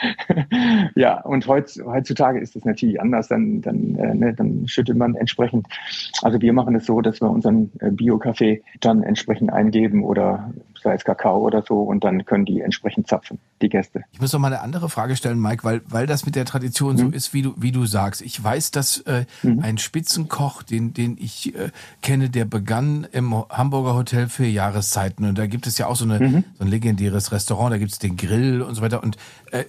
ja, 0.94 1.20
und 1.22 1.46
heutz, 1.46 1.80
heutzutage 1.84 2.40
ist 2.40 2.56
das 2.56 2.64
natürlich 2.64 3.00
anders. 3.00 3.28
Dann, 3.28 3.60
dann, 3.60 3.96
äh, 3.96 4.14
ne, 4.14 4.34
dann 4.34 4.66
schüttet 4.66 4.96
man 4.96 5.14
entsprechend. 5.14 5.66
Also 6.22 6.40
wir 6.40 6.52
machen 6.52 6.74
es 6.74 6.86
so, 6.86 7.00
dass 7.00 7.20
wir 7.20 7.30
unseren 7.30 7.70
äh, 7.80 7.90
Bio-Kaffee 7.90 8.62
dann 8.80 9.02
entsprechend 9.02 9.52
eingeben 9.52 10.04
oder 10.04 10.52
es 10.84 11.04
Kakao 11.04 11.38
oder 11.38 11.62
so 11.62 11.82
und 11.82 12.04
dann 12.04 12.24
können 12.24 12.44
die 12.44 12.60
entsprechend 12.60 13.08
zapfen, 13.08 13.38
die 13.62 13.68
Gäste. 13.68 14.04
Ich 14.12 14.20
muss 14.20 14.32
noch 14.32 14.40
mal 14.40 14.48
eine 14.48 14.60
andere 14.60 14.88
Frage 14.88 15.16
stellen, 15.16 15.40
Mike, 15.40 15.64
weil, 15.64 15.82
weil 15.88 16.06
das 16.06 16.26
mit 16.26 16.36
der 16.36 16.44
Tradition 16.44 16.94
mhm. 16.94 16.98
so 16.98 17.08
ist, 17.08 17.34
wie 17.34 17.42
du, 17.42 17.54
wie 17.56 17.72
du 17.72 17.86
sagst. 17.86 18.22
Ich 18.22 18.42
weiß, 18.42 18.70
dass 18.70 18.98
äh, 18.98 19.24
mhm. 19.42 19.60
ein 19.62 19.78
Spitzenkoch, 19.78 20.62
den, 20.62 20.94
den 20.94 21.16
ich 21.18 21.54
äh, 21.54 21.70
kenne, 22.02 22.30
der 22.30 22.44
begann 22.44 23.06
im 23.12 23.34
Hamburger 23.48 23.94
Hotel 23.94 24.28
für 24.28 24.46
Jahreszeiten 24.46 25.24
und 25.26 25.38
da 25.38 25.46
gibt 25.46 25.66
es 25.66 25.78
ja 25.78 25.86
auch 25.86 25.96
so, 25.96 26.04
eine, 26.04 26.20
mhm. 26.20 26.44
so 26.58 26.64
ein 26.64 26.68
legendäres 26.68 27.32
Restaurant, 27.32 27.72
da 27.72 27.78
gibt 27.78 27.92
es 27.92 27.98
den 27.98 28.16
Grill 28.16 28.62
und 28.62 28.74
so 28.74 28.82
weiter 28.82 29.02
und 29.02 29.16
äh, 29.50 29.64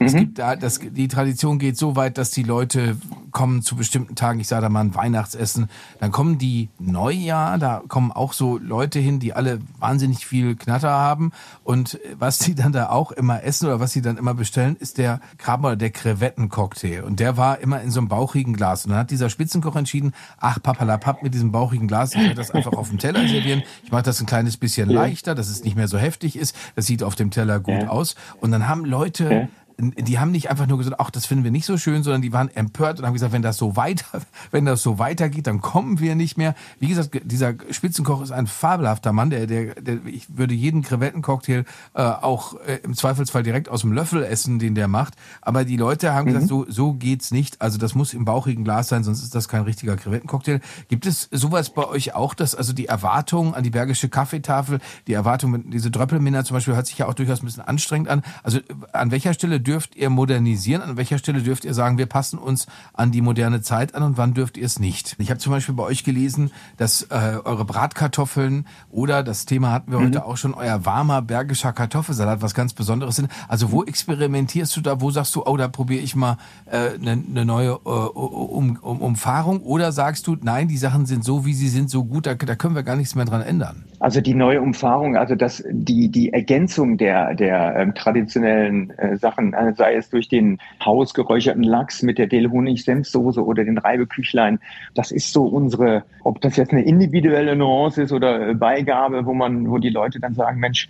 es 0.00 0.14
mhm. 0.14 0.18
gibt 0.18 0.38
da, 0.38 0.54
das, 0.54 0.78
die 0.78 1.08
Tradition 1.08 1.58
geht 1.58 1.76
so 1.76 1.96
weit, 1.96 2.18
dass 2.18 2.30
die 2.30 2.44
Leute 2.44 2.96
kommen 3.32 3.62
zu 3.62 3.76
bestimmten 3.76 4.14
Tagen, 4.14 4.40
ich 4.40 4.48
sage 4.48 4.62
da 4.62 4.68
mal 4.68 4.80
ein 4.80 4.94
Weihnachtsessen, 4.94 5.68
dann 6.00 6.12
kommen 6.12 6.38
die 6.38 6.68
Neujahr, 6.78 7.58
da 7.58 7.82
kommen 7.88 8.12
auch 8.12 8.32
so 8.32 8.58
Leute 8.58 9.00
hin, 9.00 9.18
die 9.18 9.34
alle 9.34 9.60
wahnsinnig 9.78 10.26
viel 10.26 10.56
Knatter 10.56 10.90
haben. 10.90 11.32
Und 11.64 11.98
was 12.18 12.38
die 12.38 12.54
dann 12.54 12.72
da 12.72 12.90
auch 12.90 13.12
immer 13.12 13.42
essen 13.42 13.66
oder 13.66 13.80
was 13.80 13.92
sie 13.92 14.02
dann 14.02 14.16
immer 14.16 14.34
bestellen, 14.34 14.76
ist 14.78 14.98
der 14.98 15.20
Krabben- 15.36 15.66
oder 15.66 15.76
der 15.76 15.90
Krevettencocktail. 15.90 17.02
Und 17.02 17.20
der 17.20 17.36
war 17.36 17.58
immer 17.58 17.82
in 17.82 17.90
so 17.90 18.00
einem 18.00 18.08
bauchigen 18.08 18.54
Glas. 18.54 18.84
Und 18.84 18.90
dann 18.90 19.00
hat 19.00 19.10
dieser 19.10 19.30
Spitzenkoch 19.30 19.76
entschieden, 19.76 20.12
ach 20.38 20.62
papalapap 20.62 21.22
mit 21.22 21.34
diesem 21.34 21.52
bauchigen 21.52 21.88
Glas, 21.88 22.14
ich 22.14 22.20
werde 22.20 22.34
das 22.34 22.50
einfach 22.52 22.72
auf 22.72 22.88
dem 22.88 22.98
Teller 22.98 23.26
servieren, 23.26 23.62
ich 23.82 23.90
mache 23.90 24.04
das 24.04 24.20
ein 24.20 24.26
kleines 24.26 24.56
bisschen 24.56 24.88
leichter, 24.88 25.34
dass 25.34 25.48
es 25.48 25.64
nicht 25.64 25.76
mehr 25.76 25.88
so 25.88 25.98
heftig 25.98 26.36
ist, 26.36 26.56
das 26.76 26.86
sieht 26.86 27.02
auf 27.02 27.16
dem 27.16 27.30
Teller 27.30 27.60
gut 27.60 27.82
ja. 27.82 27.88
aus. 27.88 28.14
Und 28.40 28.52
dann 28.52 28.68
haben 28.68 28.84
Leute 28.84 29.48
die 29.80 30.18
haben 30.18 30.32
nicht 30.32 30.50
einfach 30.50 30.66
nur 30.66 30.76
gesagt, 30.78 30.96
ach, 30.98 31.10
das 31.10 31.26
finden 31.26 31.44
wir 31.44 31.52
nicht 31.52 31.64
so 31.64 31.78
schön, 31.78 32.02
sondern 32.02 32.20
die 32.20 32.32
waren 32.32 32.48
empört 32.48 32.98
und 32.98 33.06
haben 33.06 33.12
gesagt, 33.12 33.32
wenn 33.32 33.42
das 33.42 33.56
so 33.56 33.76
weiter, 33.76 34.22
wenn 34.50 34.64
das 34.64 34.82
so 34.82 34.98
weitergeht, 34.98 35.46
dann 35.46 35.60
kommen 35.60 36.00
wir 36.00 36.16
nicht 36.16 36.36
mehr. 36.36 36.56
Wie 36.80 36.88
gesagt, 36.88 37.20
dieser 37.24 37.54
Spitzenkoch 37.70 38.20
ist 38.20 38.32
ein 38.32 38.48
fabelhafter 38.48 39.12
Mann, 39.12 39.30
der, 39.30 39.46
der, 39.46 39.76
der 39.76 40.04
ich 40.06 40.36
würde 40.36 40.54
jeden 40.54 40.82
Krevettencocktail 40.82 41.64
äh, 41.94 42.02
auch 42.02 42.54
äh, 42.66 42.80
im 42.82 42.94
Zweifelsfall 42.94 43.44
direkt 43.44 43.68
aus 43.68 43.82
dem 43.82 43.92
Löffel 43.92 44.24
essen, 44.24 44.58
den 44.58 44.74
der 44.74 44.88
macht. 44.88 45.14
Aber 45.42 45.64
die 45.64 45.76
Leute 45.76 46.12
haben 46.12 46.28
mhm. 46.28 46.34
gesagt, 46.34 46.48
so, 46.48 46.66
so 46.68 46.94
geht's 46.94 47.30
nicht. 47.30 47.62
Also 47.62 47.78
das 47.78 47.94
muss 47.94 48.14
im 48.14 48.24
bauchigen 48.24 48.64
Glas 48.64 48.88
sein, 48.88 49.04
sonst 49.04 49.22
ist 49.22 49.36
das 49.36 49.48
kein 49.48 49.62
richtiger 49.62 49.96
Krevettencocktail. 49.96 50.60
Gibt 50.88 51.06
es 51.06 51.28
sowas 51.30 51.70
bei 51.70 51.86
euch 51.86 52.16
auch, 52.16 52.34
dass 52.34 52.56
also 52.56 52.72
die 52.72 52.86
Erwartung 52.86 53.54
an 53.54 53.62
die 53.62 53.70
Bergische 53.70 54.08
Kaffeetafel, 54.08 54.80
die 55.06 55.12
Erwartung, 55.12 55.70
diese 55.70 55.92
Dröppelminna 55.92 56.44
zum 56.44 56.54
Beispiel, 56.54 56.74
hört 56.74 56.88
sich 56.88 56.98
ja 56.98 57.06
auch 57.06 57.14
durchaus 57.14 57.42
ein 57.42 57.46
bisschen 57.46 57.62
anstrengend 57.62 58.08
an. 58.08 58.22
Also 58.42 58.58
an 58.92 59.12
welcher 59.12 59.34
Stelle 59.34 59.60
dürft 59.68 59.94
ihr 59.96 60.08
modernisieren? 60.08 60.82
An 60.82 60.96
welcher 60.96 61.18
Stelle 61.18 61.42
dürft 61.42 61.66
ihr 61.66 61.74
sagen, 61.74 61.98
wir 61.98 62.06
passen 62.06 62.38
uns 62.38 62.66
an 62.94 63.12
die 63.12 63.20
moderne 63.20 63.60
Zeit 63.60 63.94
an 63.94 64.02
und 64.02 64.16
wann 64.16 64.32
dürft 64.32 64.56
ihr 64.56 64.64
es 64.64 64.78
nicht? 64.78 65.14
Ich 65.18 65.28
habe 65.28 65.38
zum 65.38 65.52
Beispiel 65.52 65.74
bei 65.74 65.82
euch 65.82 66.04
gelesen, 66.04 66.50
dass 66.78 67.02
äh, 67.02 67.38
eure 67.44 67.66
Bratkartoffeln 67.66 68.66
oder 68.90 69.22
das 69.22 69.44
Thema 69.44 69.72
hatten 69.72 69.92
wir 69.92 69.98
mhm. 69.98 70.06
heute 70.06 70.24
auch 70.24 70.38
schon, 70.38 70.54
euer 70.54 70.86
warmer 70.86 71.20
bergischer 71.20 71.74
Kartoffelsalat 71.74 72.40
was 72.40 72.54
ganz 72.54 72.72
Besonderes 72.72 73.16
sind. 73.16 73.28
Also 73.46 73.70
wo 73.70 73.84
experimentierst 73.84 74.74
du 74.74 74.80
da? 74.80 75.02
Wo 75.02 75.10
sagst 75.10 75.34
du, 75.34 75.44
oh, 75.44 75.56
da 75.58 75.68
probiere 75.68 76.02
ich 76.02 76.16
mal 76.16 76.38
eine 76.70 76.94
äh, 76.94 76.98
ne, 76.98 77.16
ne 77.16 77.44
neue 77.44 77.72
äh, 77.72 77.88
um, 77.88 78.78
um, 78.80 79.00
Umfahrung? 79.02 79.62
Oder 79.62 79.92
sagst 79.92 80.26
du, 80.26 80.36
nein, 80.40 80.68
die 80.68 80.78
Sachen 80.78 81.04
sind 81.04 81.24
so, 81.24 81.44
wie 81.44 81.54
sie 81.54 81.68
sind, 81.68 81.90
so 81.90 82.04
gut, 82.04 82.26
da, 82.26 82.34
da 82.34 82.56
können 82.56 82.74
wir 82.74 82.82
gar 82.82 82.96
nichts 82.96 83.14
mehr 83.14 83.26
dran 83.26 83.42
ändern? 83.42 83.84
Also 84.00 84.20
die 84.20 84.34
neue 84.34 84.60
Umfahrung, 84.60 85.16
also 85.16 85.34
das, 85.34 85.64
die, 85.68 86.08
die 86.08 86.32
Ergänzung 86.32 86.98
der, 86.98 87.34
der 87.34 87.74
ähm, 87.76 87.94
traditionellen 87.94 88.90
äh, 88.90 89.16
Sachen, 89.16 89.54
äh, 89.54 89.74
sei 89.74 89.94
es 89.94 90.08
durch 90.08 90.28
den 90.28 90.58
hausgeräucherten 90.84 91.64
Lachs 91.64 92.02
mit 92.02 92.18
der 92.18 92.28
Dill-Honig-Senfsoße 92.28 93.44
oder 93.44 93.64
den 93.64 93.76
Reibeküchlein, 93.76 94.60
das 94.94 95.10
ist 95.10 95.32
so 95.32 95.44
unsere, 95.46 96.04
ob 96.22 96.40
das 96.40 96.56
jetzt 96.56 96.72
eine 96.72 96.84
individuelle 96.84 97.56
Nuance 97.56 98.02
ist 98.02 98.12
oder 98.12 98.50
äh, 98.50 98.54
Beigabe, 98.54 99.26
wo 99.26 99.34
man, 99.34 99.68
wo 99.68 99.78
die 99.78 99.90
Leute 99.90 100.20
dann 100.20 100.34
sagen, 100.34 100.60
Mensch, 100.60 100.88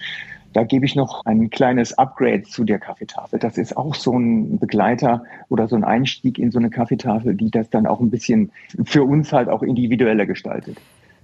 da 0.53 0.65
gebe 0.65 0.85
ich 0.85 0.95
noch 0.95 1.25
ein 1.25 1.51
kleines 1.51 1.97
Upgrade 1.97 2.43
zu 2.43 2.65
der 2.65 2.79
Kaffeetafel. 2.79 3.39
Das 3.39 3.59
ist 3.59 3.77
auch 3.77 3.95
so 3.95 4.19
ein 4.19 4.59
Begleiter 4.59 5.25
oder 5.49 5.69
so 5.69 5.77
ein 5.77 5.85
Einstieg 5.85 6.39
in 6.39 6.51
so 6.51 6.59
eine 6.59 6.71
Kaffeetafel, 6.71 7.35
die 7.35 7.51
das 7.51 7.71
dann 7.71 7.87
auch 7.87 8.01
ein 8.01 8.11
bisschen 8.11 8.51
für 8.85 9.05
uns 9.05 9.33
halt 9.33 9.49
auch 9.49 9.63
individueller 9.63 10.27
gestaltet. 10.27 10.79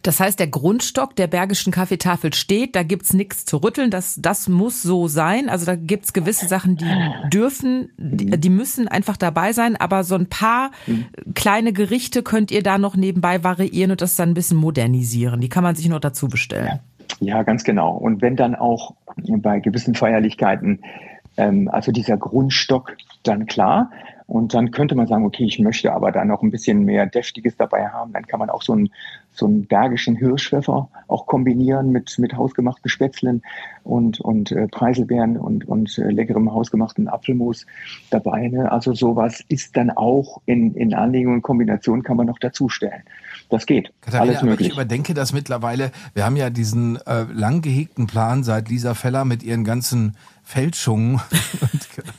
Das 0.05 0.21
heißt, 0.21 0.39
der 0.39 0.49
Grundstock 0.49 1.17
der 1.17 1.27
Bergischen 1.27 1.73
Kaffeetafel 1.73 2.35
steht, 2.35 2.77
da 2.77 2.83
gibt's 2.83 3.15
nichts 3.15 3.47
zu 3.47 3.57
rütteln, 3.57 3.91
das, 3.91 4.17
das 4.21 4.51
muss 4.51 4.83
so 4.83 5.09
sein. 5.09 5.49
Also 5.49 5.65
da 5.65 5.77
gibt's 5.77 6.13
gewisse 6.13 6.47
Sachen, 6.47 6.77
die 6.77 6.85
dürfen, 7.31 7.89
die, 7.97 8.39
die 8.39 8.51
müssen 8.51 8.87
einfach 8.87 9.17
dabei 9.17 9.55
sein, 9.55 9.77
aber 9.77 10.05
so 10.05 10.15
ein 10.15 10.29
paar 10.29 10.73
kleine 11.35 11.73
Gerichte 11.73 12.23
könnt 12.23 12.51
ihr 12.51 12.63
da 12.63 12.77
noch 12.77 12.97
nebenbei 12.97 13.43
variieren 13.43 13.93
und 13.93 14.03
das 14.03 14.15
dann 14.15 14.31
ein 14.31 14.35
bisschen 14.35 14.59
modernisieren. 14.59 15.41
Die 15.41 15.49
kann 15.49 15.65
man 15.65 15.75
sich 15.75 15.89
nur 15.89 16.01
dazu 16.01 16.29
bestellen. 16.29 16.81
Ja, 17.21 17.43
ganz 17.43 17.65
genau. 17.65 17.97
Und 17.97 18.21
wenn 18.21 18.37
dann 18.37 18.55
auch 18.55 18.95
bei 19.17 19.61
gewissen 19.61 19.95
Feierlichkeiten, 19.95 20.81
ähm, 21.39 21.71
also 21.73 21.93
dieser 21.93 22.19
Grundstock 22.19 22.95
dann 23.23 23.47
klar, 23.47 23.91
und 24.27 24.55
dann 24.55 24.71
könnte 24.71 24.95
man 24.95 25.07
sagen, 25.07 25.25
okay, 25.25 25.45
ich 25.45 25.59
möchte 25.59 25.93
aber 25.93 26.11
da 26.11 26.25
noch 26.25 26.43
ein 26.43 26.51
bisschen 26.51 26.85
mehr 26.85 27.07
Deftiges 27.07 27.57
dabei 27.57 27.89
haben. 27.89 28.13
Dann 28.13 28.27
kann 28.27 28.41
man 28.41 28.49
auch 28.49 28.63
so 28.63 28.73
einen, 28.73 28.91
so 29.35 29.47
einen 29.47 29.67
bergischen 29.67 30.17
Hirschpfeffer 30.17 30.89
auch 31.09 31.27
kombinieren 31.27 31.91
mit, 31.91 32.19
mit 32.19 32.35
hausgemachten 32.35 32.89
Spätzlen 32.89 33.43
und, 33.83 34.21
und 34.21 34.53
äh, 34.53 34.69
Preiselbeeren 34.69 35.37
und, 35.37 35.67
und 35.67 35.99
äh, 35.99 36.11
leckerem 36.11 36.53
hausgemachten 36.53 37.09
Apfelmus 37.09 37.67
dabei. 38.11 38.49
Ne? 38.49 38.71
Also 38.71 38.95
sowas 38.95 39.45
ist 39.49 39.77
dann 39.77 39.91
auch 39.91 40.41
in, 40.47 40.75
in 40.75 40.95
Anlegung 40.95 41.35
und 41.35 41.43
Kombination 41.43 42.03
kann 42.03 42.17
man 42.17 42.27
noch 42.27 42.39
dazustellen. 42.39 43.03
Das 43.51 43.67
geht. 43.67 43.93
Katharina, 44.01 44.33
Alles 44.33 44.43
möglich. 44.43 44.69
ich 44.69 44.75
überdenke 44.75 45.15
das 45.15 45.33
mittlerweile. 45.33 45.91
Wir 46.15 46.25
haben 46.25 46.37
ja 46.37 46.49
diesen 46.51 46.97
äh, 47.07 47.25
lang 47.25 47.61
gehegten 47.61 48.07
Plan 48.07 48.43
seit 48.43 48.69
Lisa 48.69 48.95
Feller 48.95 49.25
mit 49.25 49.43
ihren 49.43 49.65
ganzen 49.65 50.17
Fälschungen 50.45 51.21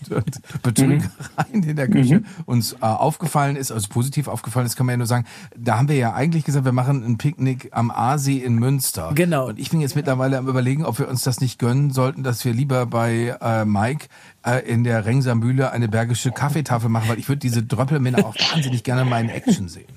und, 0.09 0.11
und 0.11 0.61
Betrügereien 0.63 1.09
mhm. 1.53 1.63
in 1.63 1.75
der 1.75 1.87
Küche 1.87 2.15
mhm. 2.15 2.25
uns 2.45 2.73
äh, 2.73 2.77
aufgefallen 2.81 3.55
ist, 3.55 3.71
also 3.71 3.87
positiv 3.87 4.27
aufgefallen 4.27 4.65
ist, 4.65 4.75
kann 4.75 4.87
man 4.87 4.93
ja 4.93 4.97
nur 4.97 5.07
sagen, 5.07 5.25
da 5.55 5.77
haben 5.77 5.87
wir 5.87 5.95
ja 5.95 6.13
eigentlich 6.13 6.43
gesagt, 6.43 6.65
wir 6.65 6.71
machen 6.71 7.04
ein 7.05 7.17
Picknick 7.17 7.69
am 7.71 7.91
Aasee 7.91 8.37
in 8.37 8.55
Münster. 8.55 9.11
Genau. 9.15 9.47
Und 9.47 9.59
ich 9.59 9.69
bin 9.69 9.81
jetzt 9.81 9.95
mittlerweile 9.95 10.37
am 10.37 10.47
überlegen, 10.47 10.85
ob 10.85 10.99
wir 10.99 11.07
uns 11.07 11.23
das 11.23 11.41
nicht 11.41 11.59
gönnen 11.59 11.91
sollten, 11.91 12.23
dass 12.23 12.43
wir 12.45 12.53
lieber 12.53 12.85
bei 12.85 13.37
äh, 13.41 13.65
Mike 13.65 14.07
äh, 14.45 14.59
in 14.67 14.83
der 14.83 15.05
Rengser 15.05 15.35
Mühle 15.35 15.71
eine 15.71 15.87
bergische 15.87 16.31
Kaffeetafel 16.31 16.89
machen, 16.89 17.09
weil 17.09 17.19
ich 17.19 17.29
würde 17.29 17.39
diese 17.39 17.63
Dröppelmänner 17.63 18.25
auch 18.25 18.35
wahnsinnig 18.51 18.83
gerne 18.83 19.05
mal 19.05 19.21
in 19.23 19.29
Action 19.29 19.69
sehen. 19.69 19.87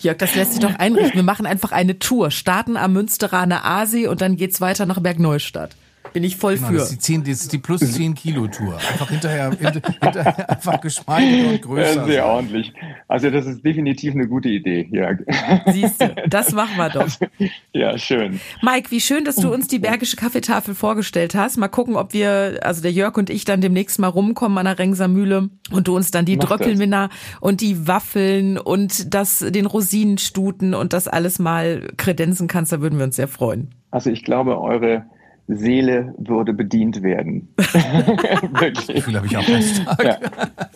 Jörg, 0.00 0.18
das 0.18 0.34
lässt 0.34 0.52
sich 0.52 0.60
doch 0.60 0.74
einrichten. 0.78 1.14
Wir 1.14 1.22
machen 1.22 1.46
einfach 1.46 1.72
eine 1.72 1.98
Tour, 1.98 2.30
starten 2.30 2.76
am 2.76 2.92
Münsteraner 2.92 3.64
Aasee 3.64 4.06
und 4.06 4.20
dann 4.20 4.36
geht's 4.36 4.60
weiter 4.60 4.86
nach 4.86 5.00
Bergneustadt. 5.00 5.76
Bin 6.12 6.22
ich 6.22 6.36
voll 6.36 6.56
genau, 6.56 6.68
für. 6.68 6.74
Das 6.74 6.90
ist, 6.90 6.92
die 6.92 6.98
10, 6.98 7.24
das 7.24 7.40
ist 7.40 7.52
die 7.52 7.58
plus 7.58 7.80
10 7.80 8.14
Kilo 8.14 8.46
Tour. 8.46 8.76
Einfach 8.76 9.10
hinterher, 9.10 9.50
hinterher 9.50 10.50
einfach 10.50 10.80
geschmeidiger 10.80 11.50
und 11.50 11.62
größer. 11.62 11.94
Ja, 11.94 12.04
sehr 12.04 12.22
sein. 12.22 12.30
ordentlich. 12.30 12.72
Also 13.08 13.30
das 13.30 13.46
ist 13.46 13.64
definitiv 13.64 14.14
eine 14.14 14.28
gute 14.28 14.48
Idee, 14.48 14.88
Jörg. 14.90 15.20
Siehst 15.66 16.00
du, 16.00 16.14
das 16.28 16.52
machen 16.52 16.76
wir 16.76 16.90
doch. 16.90 17.08
Ja, 17.72 17.98
schön. 17.98 18.40
Mike, 18.62 18.92
wie 18.92 19.00
schön, 19.00 19.24
dass 19.24 19.34
du 19.36 19.52
uns 19.52 19.66
die 19.66 19.80
Bergische 19.80 20.16
Kaffeetafel 20.16 20.76
vorgestellt 20.76 21.34
hast. 21.34 21.56
Mal 21.56 21.68
gucken, 21.68 21.96
ob 21.96 22.12
wir, 22.12 22.60
also 22.62 22.82
der 22.82 22.92
Jörg 22.92 23.16
und 23.16 23.30
ich 23.30 23.44
dann 23.44 23.60
demnächst 23.60 23.98
mal 23.98 24.08
rumkommen 24.08 24.56
an 24.58 24.64
der 24.64 24.78
Rengser 24.78 25.08
Mühle 25.08 25.50
und 25.72 25.88
du 25.88 25.96
uns 25.96 26.12
dann 26.12 26.24
die 26.24 26.38
Dröppelminner 26.38 27.10
und 27.40 27.60
die 27.60 27.88
Waffeln 27.88 28.58
und 28.58 29.12
das, 29.12 29.40
den 29.40 29.66
Rosinenstuten 29.66 30.74
und 30.74 30.92
das 30.92 31.08
alles 31.08 31.40
mal 31.40 31.88
kredenzen 31.96 32.46
kannst. 32.46 32.72
Da 32.72 32.80
würden 32.80 32.98
wir 32.98 33.04
uns 33.06 33.16
sehr 33.16 33.28
freuen. 33.28 33.74
Also 33.90 34.10
ich 34.10 34.24
glaube, 34.24 34.60
eure 34.60 35.06
Seele 35.46 36.14
würde 36.18 36.52
bedient 36.52 37.02
werden. 37.02 37.48
wirklich. 37.56 38.86
Das 38.86 38.96
Gefühl 38.96 39.16
habe 39.16 39.26
ich 39.26 39.36
auch 39.36 39.46
ganz. 39.46 39.82
Ja. 40.02 40.18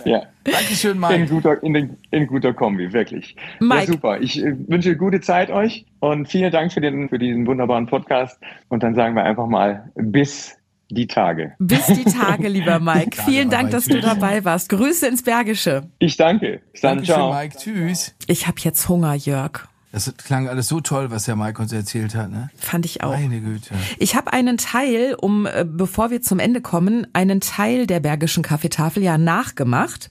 ja. 0.05 0.23
Dankeschön, 0.45 0.99
Mike. 0.99 1.15
In 1.15 1.29
guter, 1.29 1.63
in, 1.63 1.97
in 2.11 2.27
guter 2.27 2.53
Kombi, 2.53 2.93
wirklich. 2.93 3.37
Mike. 3.61 3.81
Ja, 3.81 3.87
super. 3.87 4.21
Ich 4.21 4.43
äh, 4.43 4.55
wünsche 4.69 4.97
gute 4.97 5.21
Zeit 5.21 5.51
euch 5.51 5.87
und 6.01 6.29
vielen 6.29 6.53
Dank 6.53 6.73
für, 6.73 6.81
den, 6.81 7.09
für 7.09 7.19
diesen 7.19 7.47
wunderbaren 7.47 7.87
Podcast. 7.87 8.39
Und 8.69 8.83
dann 8.83 8.95
sagen 8.95 9.15
wir 9.15 9.25
einfach 9.25 9.47
mal 9.47 9.91
bis 9.95 10.57
die 10.91 11.07
Tage. 11.07 11.55
Bis 11.59 11.87
die 11.87 12.05
Tage, 12.05 12.49
lieber 12.49 12.81
Mike. 12.81 13.23
Vielen 13.23 13.51
Dank, 13.51 13.71
dass 13.71 13.87
du 13.87 14.01
dabei 14.01 14.45
warst. 14.45 14.69
Grüße 14.71 15.07
ins 15.07 15.23
Bergische. 15.23 15.89
Ich 15.99 16.17
danke. 16.17 16.61
Dann 16.81 16.99
Dankeschön, 16.99 17.15
ciao. 17.15 17.35
Mike. 17.35 17.57
Tschüss. 17.59 18.15
Ich 18.27 18.47
habe 18.47 18.57
jetzt 18.61 18.89
Hunger, 18.89 19.15
Jörg. 19.15 19.69
Das 19.91 20.13
klang 20.19 20.49
alles 20.49 20.69
so 20.69 20.81
toll, 20.81 21.11
was 21.11 21.25
der 21.25 21.35
Mike 21.35 21.63
uns 21.63 21.73
erzählt 21.73 22.15
hat, 22.15 22.31
ne? 22.31 22.51
Fand 22.57 22.85
ich 22.85 23.03
auch. 23.03 23.13
Meine 23.13 23.41
Güte. 23.41 23.75
Ich 23.99 24.17
habe 24.17 24.33
einen 24.35 24.59
Teil, 24.59 25.15
um 25.19 25.47
äh, 25.47 25.65
bevor 25.67 26.11
wir 26.11 26.21
zum 26.21 26.39
Ende 26.39 26.61
kommen, 26.61 27.07
einen 27.15 27.41
Teil 27.41 27.87
der 27.87 28.01
Bergischen 28.01 28.43
Kaffeetafel 28.43 29.03
ja 29.03 29.17
nachgemacht. 29.17 30.11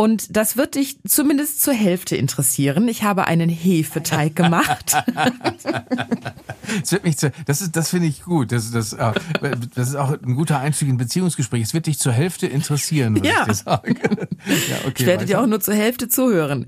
Und 0.00 0.34
das 0.34 0.56
wird 0.56 0.76
dich 0.76 0.96
zumindest 1.06 1.60
zur 1.62 1.74
Hälfte 1.74 2.16
interessieren. 2.16 2.88
Ich 2.88 3.02
habe 3.02 3.26
einen 3.26 3.50
Hefeteig 3.50 4.34
gemacht. 4.34 4.96
Das 6.82 6.92
wird 6.92 7.02
mich 7.04 7.16
zu, 7.18 7.32
das 7.46 7.62
ist, 7.62 7.74
das 7.74 7.90
finde 7.90 8.06
ich 8.06 8.22
gut. 8.22 8.52
Das, 8.52 8.70
das, 8.70 8.92
äh, 8.92 9.12
das 9.74 9.88
ist 9.88 9.94
auch 9.96 10.12
ein 10.12 10.36
guter 10.36 10.60
Einstieg 10.60 10.86
in 10.88 10.94
ein 10.94 10.98
Beziehungsgespräch. 10.98 11.62
Es 11.62 11.74
wird 11.74 11.86
dich 11.86 11.98
zur 11.98 12.12
Hälfte 12.12 12.46
interessieren, 12.46 13.16
was 13.20 13.26
Ja. 13.28 13.40
ich 13.40 13.46
dir 13.48 13.54
sage. 13.54 13.94
Ja, 14.68 14.76
okay, 14.86 14.92
Ich 14.98 15.06
werde 15.06 15.22
weiter. 15.22 15.26
dir 15.26 15.40
auch 15.40 15.46
nur 15.46 15.60
zur 15.60 15.74
Hälfte 15.74 16.08
zuhören. 16.08 16.66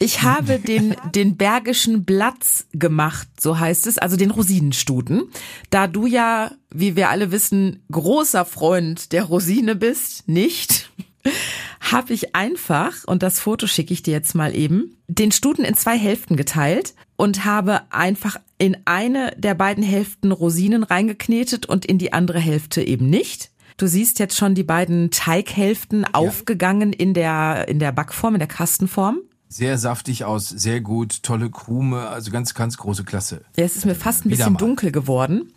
Ich 0.00 0.22
habe 0.22 0.58
den, 0.58 0.96
den 1.14 1.36
bergischen 1.36 2.04
Blatz 2.04 2.66
gemacht, 2.72 3.28
so 3.40 3.58
heißt 3.58 3.86
es, 3.86 3.96
also 3.96 4.16
den 4.16 4.30
Rosinenstuten. 4.32 5.22
Da 5.70 5.86
du 5.86 6.06
ja, 6.06 6.50
wie 6.72 6.96
wir 6.96 7.08
alle 7.10 7.30
wissen, 7.30 7.84
großer 7.92 8.44
Freund 8.44 9.12
der 9.12 9.22
Rosine 9.24 9.76
bist, 9.76 10.26
nicht, 10.28 10.90
habe 11.80 12.12
ich 12.12 12.34
einfach, 12.34 13.04
und 13.06 13.22
das 13.22 13.40
Foto 13.40 13.66
schicke 13.66 13.92
ich 13.92 14.02
dir 14.02 14.12
jetzt 14.12 14.34
mal 14.34 14.54
eben, 14.54 14.96
den 15.08 15.32
Stuten 15.32 15.64
in 15.64 15.74
zwei 15.74 15.98
Hälften 15.98 16.36
geteilt 16.36 16.94
und 17.16 17.44
habe 17.44 17.82
einfach 17.90 18.36
in 18.58 18.76
eine 18.84 19.34
der 19.36 19.54
beiden 19.54 19.84
Hälften 19.84 20.32
Rosinen 20.32 20.82
reingeknetet 20.82 21.66
und 21.66 21.84
in 21.84 21.98
die 21.98 22.12
andere 22.12 22.38
Hälfte 22.38 22.82
eben 22.82 23.08
nicht. 23.10 23.50
Du 23.76 23.86
siehst 23.86 24.18
jetzt 24.20 24.36
schon 24.36 24.54
die 24.54 24.62
beiden 24.62 25.10
Teighälften 25.10 26.04
aufgegangen 26.14 26.92
in 26.92 27.12
der, 27.12 27.66
in 27.68 27.80
der 27.80 27.92
Backform, 27.92 28.34
in 28.34 28.38
der 28.38 28.48
Kastenform. 28.48 29.18
Sehr 29.48 29.78
saftig 29.78 30.24
aus, 30.24 30.48
sehr 30.48 30.80
gut, 30.80 31.22
tolle 31.22 31.50
Krume, 31.50 32.08
also 32.08 32.30
ganz, 32.30 32.54
ganz 32.54 32.76
große 32.76 33.04
Klasse. 33.04 33.42
Ja, 33.56 33.64
es 33.64 33.76
ist 33.76 33.84
mir 33.84 33.94
fast 33.94 34.24
ein 34.24 34.30
Wieder 34.30 34.36
bisschen 34.36 34.52
mal. 34.54 34.58
dunkel 34.58 34.92
geworden. 34.92 35.52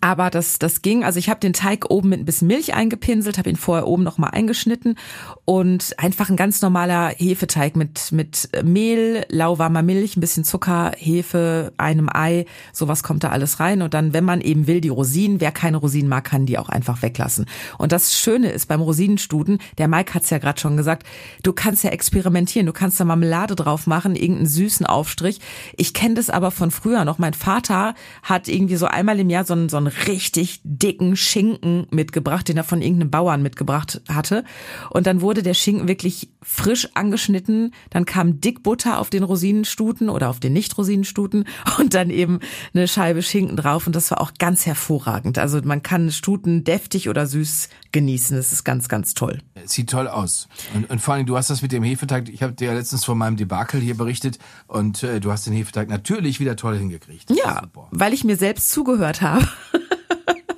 Aber 0.00 0.30
das, 0.30 0.58
das 0.58 0.82
ging. 0.82 1.04
Also 1.04 1.18
ich 1.18 1.28
habe 1.28 1.40
den 1.40 1.52
Teig 1.52 1.90
oben 1.90 2.08
mit 2.10 2.20
ein 2.20 2.24
bisschen 2.24 2.48
Milch 2.48 2.74
eingepinselt, 2.74 3.38
habe 3.38 3.50
ihn 3.50 3.56
vorher 3.56 3.86
oben 3.86 4.02
nochmal 4.02 4.30
eingeschnitten 4.30 4.96
und 5.44 5.94
einfach 5.98 6.30
ein 6.30 6.36
ganz 6.36 6.62
normaler 6.62 7.08
Hefeteig 7.08 7.76
mit, 7.76 8.12
mit 8.12 8.48
Mehl, 8.62 9.26
lauwarmer 9.28 9.82
Milch, 9.82 10.16
ein 10.16 10.20
bisschen 10.20 10.44
Zucker, 10.44 10.92
Hefe, 10.96 11.72
einem 11.76 12.08
Ei, 12.12 12.46
sowas 12.72 13.02
kommt 13.02 13.24
da 13.24 13.28
alles 13.30 13.60
rein. 13.60 13.82
Und 13.82 13.94
dann, 13.94 14.12
wenn 14.12 14.24
man 14.24 14.40
eben 14.40 14.66
will, 14.66 14.80
die 14.80 14.88
Rosinen, 14.88 15.40
wer 15.40 15.52
keine 15.52 15.76
Rosinen 15.76 16.08
mag, 16.08 16.24
kann 16.24 16.46
die 16.46 16.58
auch 16.58 16.68
einfach 16.68 17.02
weglassen. 17.02 17.46
Und 17.78 17.92
das 17.92 18.18
Schöne 18.18 18.50
ist 18.50 18.66
beim 18.66 18.80
Rosinenstuden, 18.80 19.58
der 19.78 19.88
Mike 19.88 20.14
hat's 20.14 20.30
ja 20.30 20.38
gerade 20.38 20.60
schon 20.60 20.76
gesagt, 20.76 21.06
du 21.42 21.52
kannst 21.52 21.84
ja 21.84 21.90
experimentieren, 21.90 22.66
du 22.66 22.72
kannst 22.72 22.98
da 23.00 23.04
Marmelade 23.04 23.54
drauf 23.54 23.86
machen, 23.86 24.16
irgendeinen 24.16 24.46
süßen 24.46 24.86
Aufstrich. 24.86 25.40
Ich 25.76 25.92
kenne 25.92 26.14
das 26.14 26.30
aber 26.30 26.50
von 26.50 26.70
früher 26.70 27.04
noch. 27.04 27.18
Mein 27.18 27.34
Vater 27.34 27.94
hat 28.22 28.48
irgendwie 28.48 28.76
so 28.76 28.86
einmal 28.86 29.20
im 29.20 29.30
Jahr 29.30 29.44
so 29.44 29.52
einen, 29.52 29.68
so 29.74 29.78
einen 29.78 29.88
richtig 29.88 30.60
dicken 30.62 31.16
Schinken 31.16 31.88
mitgebracht, 31.90 32.46
den 32.46 32.56
er 32.56 32.62
von 32.62 32.80
irgendeinem 32.80 33.10
Bauern 33.10 33.42
mitgebracht 33.42 34.00
hatte. 34.08 34.44
Und 34.90 35.08
dann 35.08 35.20
wurde 35.20 35.42
der 35.42 35.54
Schinken 35.54 35.88
wirklich 35.88 36.28
frisch 36.42 36.88
angeschnitten. 36.94 37.74
Dann 37.90 38.04
kam 38.04 38.40
Dickbutter 38.40 39.00
auf 39.00 39.10
den 39.10 39.24
Rosinenstuten 39.24 40.10
oder 40.10 40.30
auf 40.30 40.38
den 40.38 40.52
Nicht-Rosinenstuten 40.52 41.44
und 41.78 41.94
dann 41.94 42.10
eben 42.10 42.38
eine 42.72 42.86
Scheibe 42.86 43.20
Schinken 43.20 43.56
drauf. 43.56 43.88
Und 43.88 43.96
das 43.96 44.12
war 44.12 44.20
auch 44.20 44.34
ganz 44.38 44.64
hervorragend. 44.64 45.38
Also 45.38 45.60
man 45.64 45.82
kann 45.82 46.12
Stuten 46.12 46.62
deftig 46.62 47.08
oder 47.08 47.26
süß 47.26 47.68
genießen. 47.90 48.36
Das 48.36 48.52
ist 48.52 48.62
ganz, 48.62 48.88
ganz 48.88 49.14
toll. 49.14 49.40
Sieht 49.64 49.90
toll 49.90 50.06
aus. 50.06 50.46
Und, 50.72 50.88
und 50.88 51.00
vor 51.00 51.14
allem, 51.14 51.26
du 51.26 51.36
hast 51.36 51.50
das 51.50 51.62
mit 51.62 51.72
dem 51.72 51.82
Hefeteig, 51.82 52.28
ich 52.28 52.44
habe 52.44 52.52
dir 52.52 52.68
ja 52.68 52.74
letztens 52.74 53.04
von 53.04 53.18
meinem 53.18 53.36
Debakel 53.36 53.80
hier 53.80 53.96
berichtet 53.96 54.38
und 54.68 55.02
äh, 55.02 55.18
du 55.18 55.32
hast 55.32 55.48
den 55.48 55.52
Hefeteig 55.52 55.88
natürlich 55.88 56.38
wieder 56.38 56.54
toll 56.54 56.78
hingekriegt. 56.78 57.30
Das 57.30 57.38
Ja, 57.38 57.62
weil 57.90 58.12
ich 58.12 58.22
mir 58.22 58.36
selbst 58.36 58.70
zugehört 58.70 59.20
habe. 59.20 59.48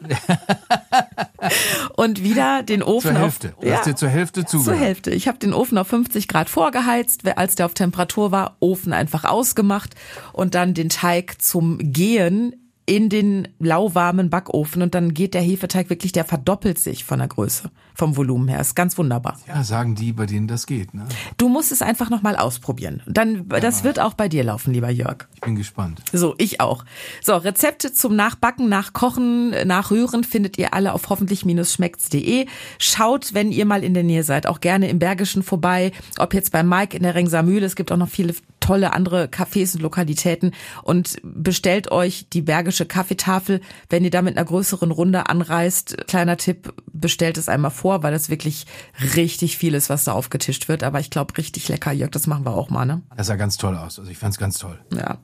und 1.96 2.22
wieder 2.22 2.62
den 2.62 2.82
Ofen 2.82 3.12
Zur 3.12 3.20
Hälfte. 3.20 3.54
auf 3.60 3.72
hast 3.72 3.86
dir 3.86 3.96
zur 3.96 4.08
Hälfte 4.08 4.44
zur 4.44 4.60
zugehört. 4.60 4.84
Hälfte. 4.84 5.10
Ich 5.10 5.28
habe 5.28 5.38
den 5.38 5.52
Ofen 5.52 5.78
auf 5.78 5.88
50 5.88 6.28
Grad 6.28 6.48
vorgeheizt, 6.48 7.22
als 7.36 7.54
der 7.54 7.66
auf 7.66 7.74
Temperatur 7.74 8.30
war, 8.30 8.56
Ofen 8.60 8.92
einfach 8.92 9.24
ausgemacht 9.24 9.94
und 10.32 10.54
dann 10.54 10.74
den 10.74 10.88
Teig 10.88 11.40
zum 11.40 11.78
Gehen 11.78 12.65
in 12.86 13.08
den 13.08 13.48
lauwarmen 13.58 14.30
Backofen 14.30 14.80
und 14.80 14.94
dann 14.94 15.12
geht 15.12 15.34
der 15.34 15.42
Hefeteig 15.42 15.90
wirklich, 15.90 16.12
der 16.12 16.24
verdoppelt 16.24 16.78
sich 16.78 17.04
von 17.04 17.18
der 17.18 17.26
Größe, 17.26 17.70
vom 17.94 18.16
Volumen 18.16 18.46
her. 18.46 18.60
Ist 18.60 18.76
ganz 18.76 18.96
wunderbar. 18.96 19.36
Ja, 19.48 19.64
sagen 19.64 19.96
die, 19.96 20.12
bei 20.12 20.26
denen 20.26 20.46
das 20.46 20.66
geht. 20.66 20.94
Ne? 20.94 21.04
Du 21.36 21.48
musst 21.48 21.72
es 21.72 21.82
einfach 21.82 22.10
noch 22.10 22.22
mal 22.22 22.36
ausprobieren. 22.36 23.02
Dann, 23.06 23.48
das 23.48 23.82
wird 23.82 23.98
auch 23.98 24.14
bei 24.14 24.28
dir 24.28 24.44
laufen, 24.44 24.72
lieber 24.72 24.88
Jörg. 24.88 25.26
Ich 25.34 25.40
bin 25.40 25.56
gespannt. 25.56 26.00
So, 26.12 26.36
ich 26.38 26.60
auch. 26.60 26.84
So, 27.22 27.34
Rezepte 27.34 27.92
zum 27.92 28.14
Nachbacken, 28.14 28.68
Nachkochen, 28.68 29.50
Nachrühren 29.66 30.22
findet 30.22 30.56
ihr 30.56 30.72
alle 30.72 30.92
auf 30.92 31.08
hoffentlich-schmeckt's.de. 31.08 32.46
Schaut, 32.78 33.34
wenn 33.34 33.50
ihr 33.50 33.66
mal 33.66 33.82
in 33.82 33.94
der 33.94 34.04
Nähe 34.04 34.22
seid, 34.22 34.46
auch 34.46 34.60
gerne 34.60 34.88
im 34.88 35.00
Bergischen 35.00 35.42
vorbei. 35.42 35.90
Ob 36.18 36.34
jetzt 36.34 36.52
bei 36.52 36.62
Mike 36.62 36.96
in 36.96 37.02
der 37.02 37.16
Rengser 37.16 37.42
Mühle, 37.42 37.66
es 37.66 37.74
gibt 37.74 37.90
auch 37.90 37.96
noch 37.96 38.08
viele 38.08 38.34
tolle 38.66 38.92
andere 38.92 39.26
Cafés 39.26 39.74
und 39.74 39.82
Lokalitäten 39.82 40.52
und 40.82 41.16
bestellt 41.22 41.92
euch 41.92 42.28
die 42.30 42.42
Bergische 42.42 42.84
Kaffeetafel. 42.84 43.60
Wenn 43.88 44.04
ihr 44.04 44.10
da 44.10 44.22
mit 44.22 44.36
einer 44.36 44.44
größeren 44.44 44.90
Runde 44.90 45.28
anreist, 45.28 45.96
kleiner 46.08 46.36
Tipp, 46.36 46.74
bestellt 46.92 47.38
es 47.38 47.48
einmal 47.48 47.70
vor, 47.70 48.02
weil 48.02 48.12
das 48.12 48.28
wirklich 48.28 48.66
richtig 49.14 49.56
viel 49.56 49.74
ist, 49.74 49.88
was 49.88 50.04
da 50.04 50.12
aufgetischt 50.12 50.68
wird. 50.68 50.82
Aber 50.82 50.98
ich 50.98 51.10
glaube, 51.10 51.36
richtig 51.38 51.68
lecker, 51.68 51.92
Jörg, 51.92 52.10
das 52.10 52.26
machen 52.26 52.44
wir 52.44 52.54
auch 52.54 52.70
mal, 52.70 52.84
ne? 52.84 53.02
Das 53.16 53.28
sah 53.28 53.36
ganz 53.36 53.56
toll 53.56 53.76
aus. 53.76 53.98
Also 53.98 54.10
ich 54.10 54.18
fand's 54.18 54.38
ganz 54.38 54.58
toll. 54.58 54.78
Ja. 54.92 55.18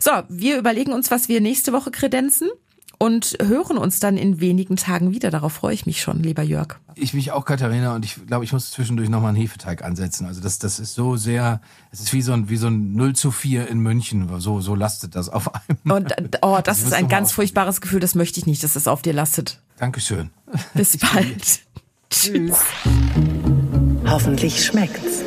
So, 0.00 0.10
wir 0.28 0.58
überlegen 0.58 0.92
uns, 0.92 1.10
was 1.10 1.28
wir 1.28 1.40
nächste 1.40 1.72
Woche 1.72 1.90
kredenzen 1.90 2.48
und 2.98 3.36
hören 3.40 3.78
uns 3.78 4.00
dann 4.00 4.16
in 4.16 4.40
wenigen 4.40 4.76
Tagen 4.76 5.12
wieder. 5.12 5.30
Darauf 5.30 5.52
freue 5.52 5.72
ich 5.72 5.86
mich 5.86 6.00
schon, 6.02 6.22
lieber 6.22 6.42
Jörg. 6.42 6.76
Ich 6.96 7.14
mich 7.14 7.30
auch, 7.30 7.44
Katharina, 7.44 7.94
und 7.94 8.04
ich 8.04 8.26
glaube, 8.26 8.44
ich 8.44 8.52
muss 8.52 8.70
zwischendurch 8.72 9.08
nochmal 9.08 9.30
einen 9.30 9.38
Hefeteig 9.38 9.84
ansetzen. 9.84 10.26
Also 10.26 10.40
das, 10.40 10.58
das 10.58 10.80
ist 10.80 10.94
so 10.94 11.16
sehr, 11.16 11.60
es 11.92 12.00
ist 12.00 12.12
wie 12.12 12.22
so 12.22 12.32
ein, 12.32 12.48
wie 12.48 12.56
so 12.56 12.66
ein 12.66 12.94
0 12.94 13.14
zu 13.14 13.30
4 13.30 13.68
in 13.68 13.78
München. 13.78 14.28
So, 14.40 14.60
so 14.60 14.74
lastet 14.74 15.14
das 15.14 15.28
auf 15.28 15.50
einmal. 15.54 15.98
Und 15.98 16.18
äh, 16.18 16.38
oh, 16.42 16.58
das 16.62 16.80
Ich 16.80 16.86
ist 16.86 16.92
ein 16.92 17.08
ganz 17.08 17.32
furchtbares 17.32 17.80
Gefühl, 17.80 18.00
das 18.00 18.14
möchte 18.14 18.40
ich 18.40 18.46
nicht, 18.46 18.64
dass 18.64 18.74
es 18.74 18.88
auf 18.88 19.02
dir 19.02 19.12
lastet. 19.12 19.60
Dankeschön. 19.78 20.30
Bis 20.74 20.96
bald. 20.98 21.60
Tschüss. 22.10 22.58
Hoffentlich 24.06 24.64
schmeckt's. 24.64 25.22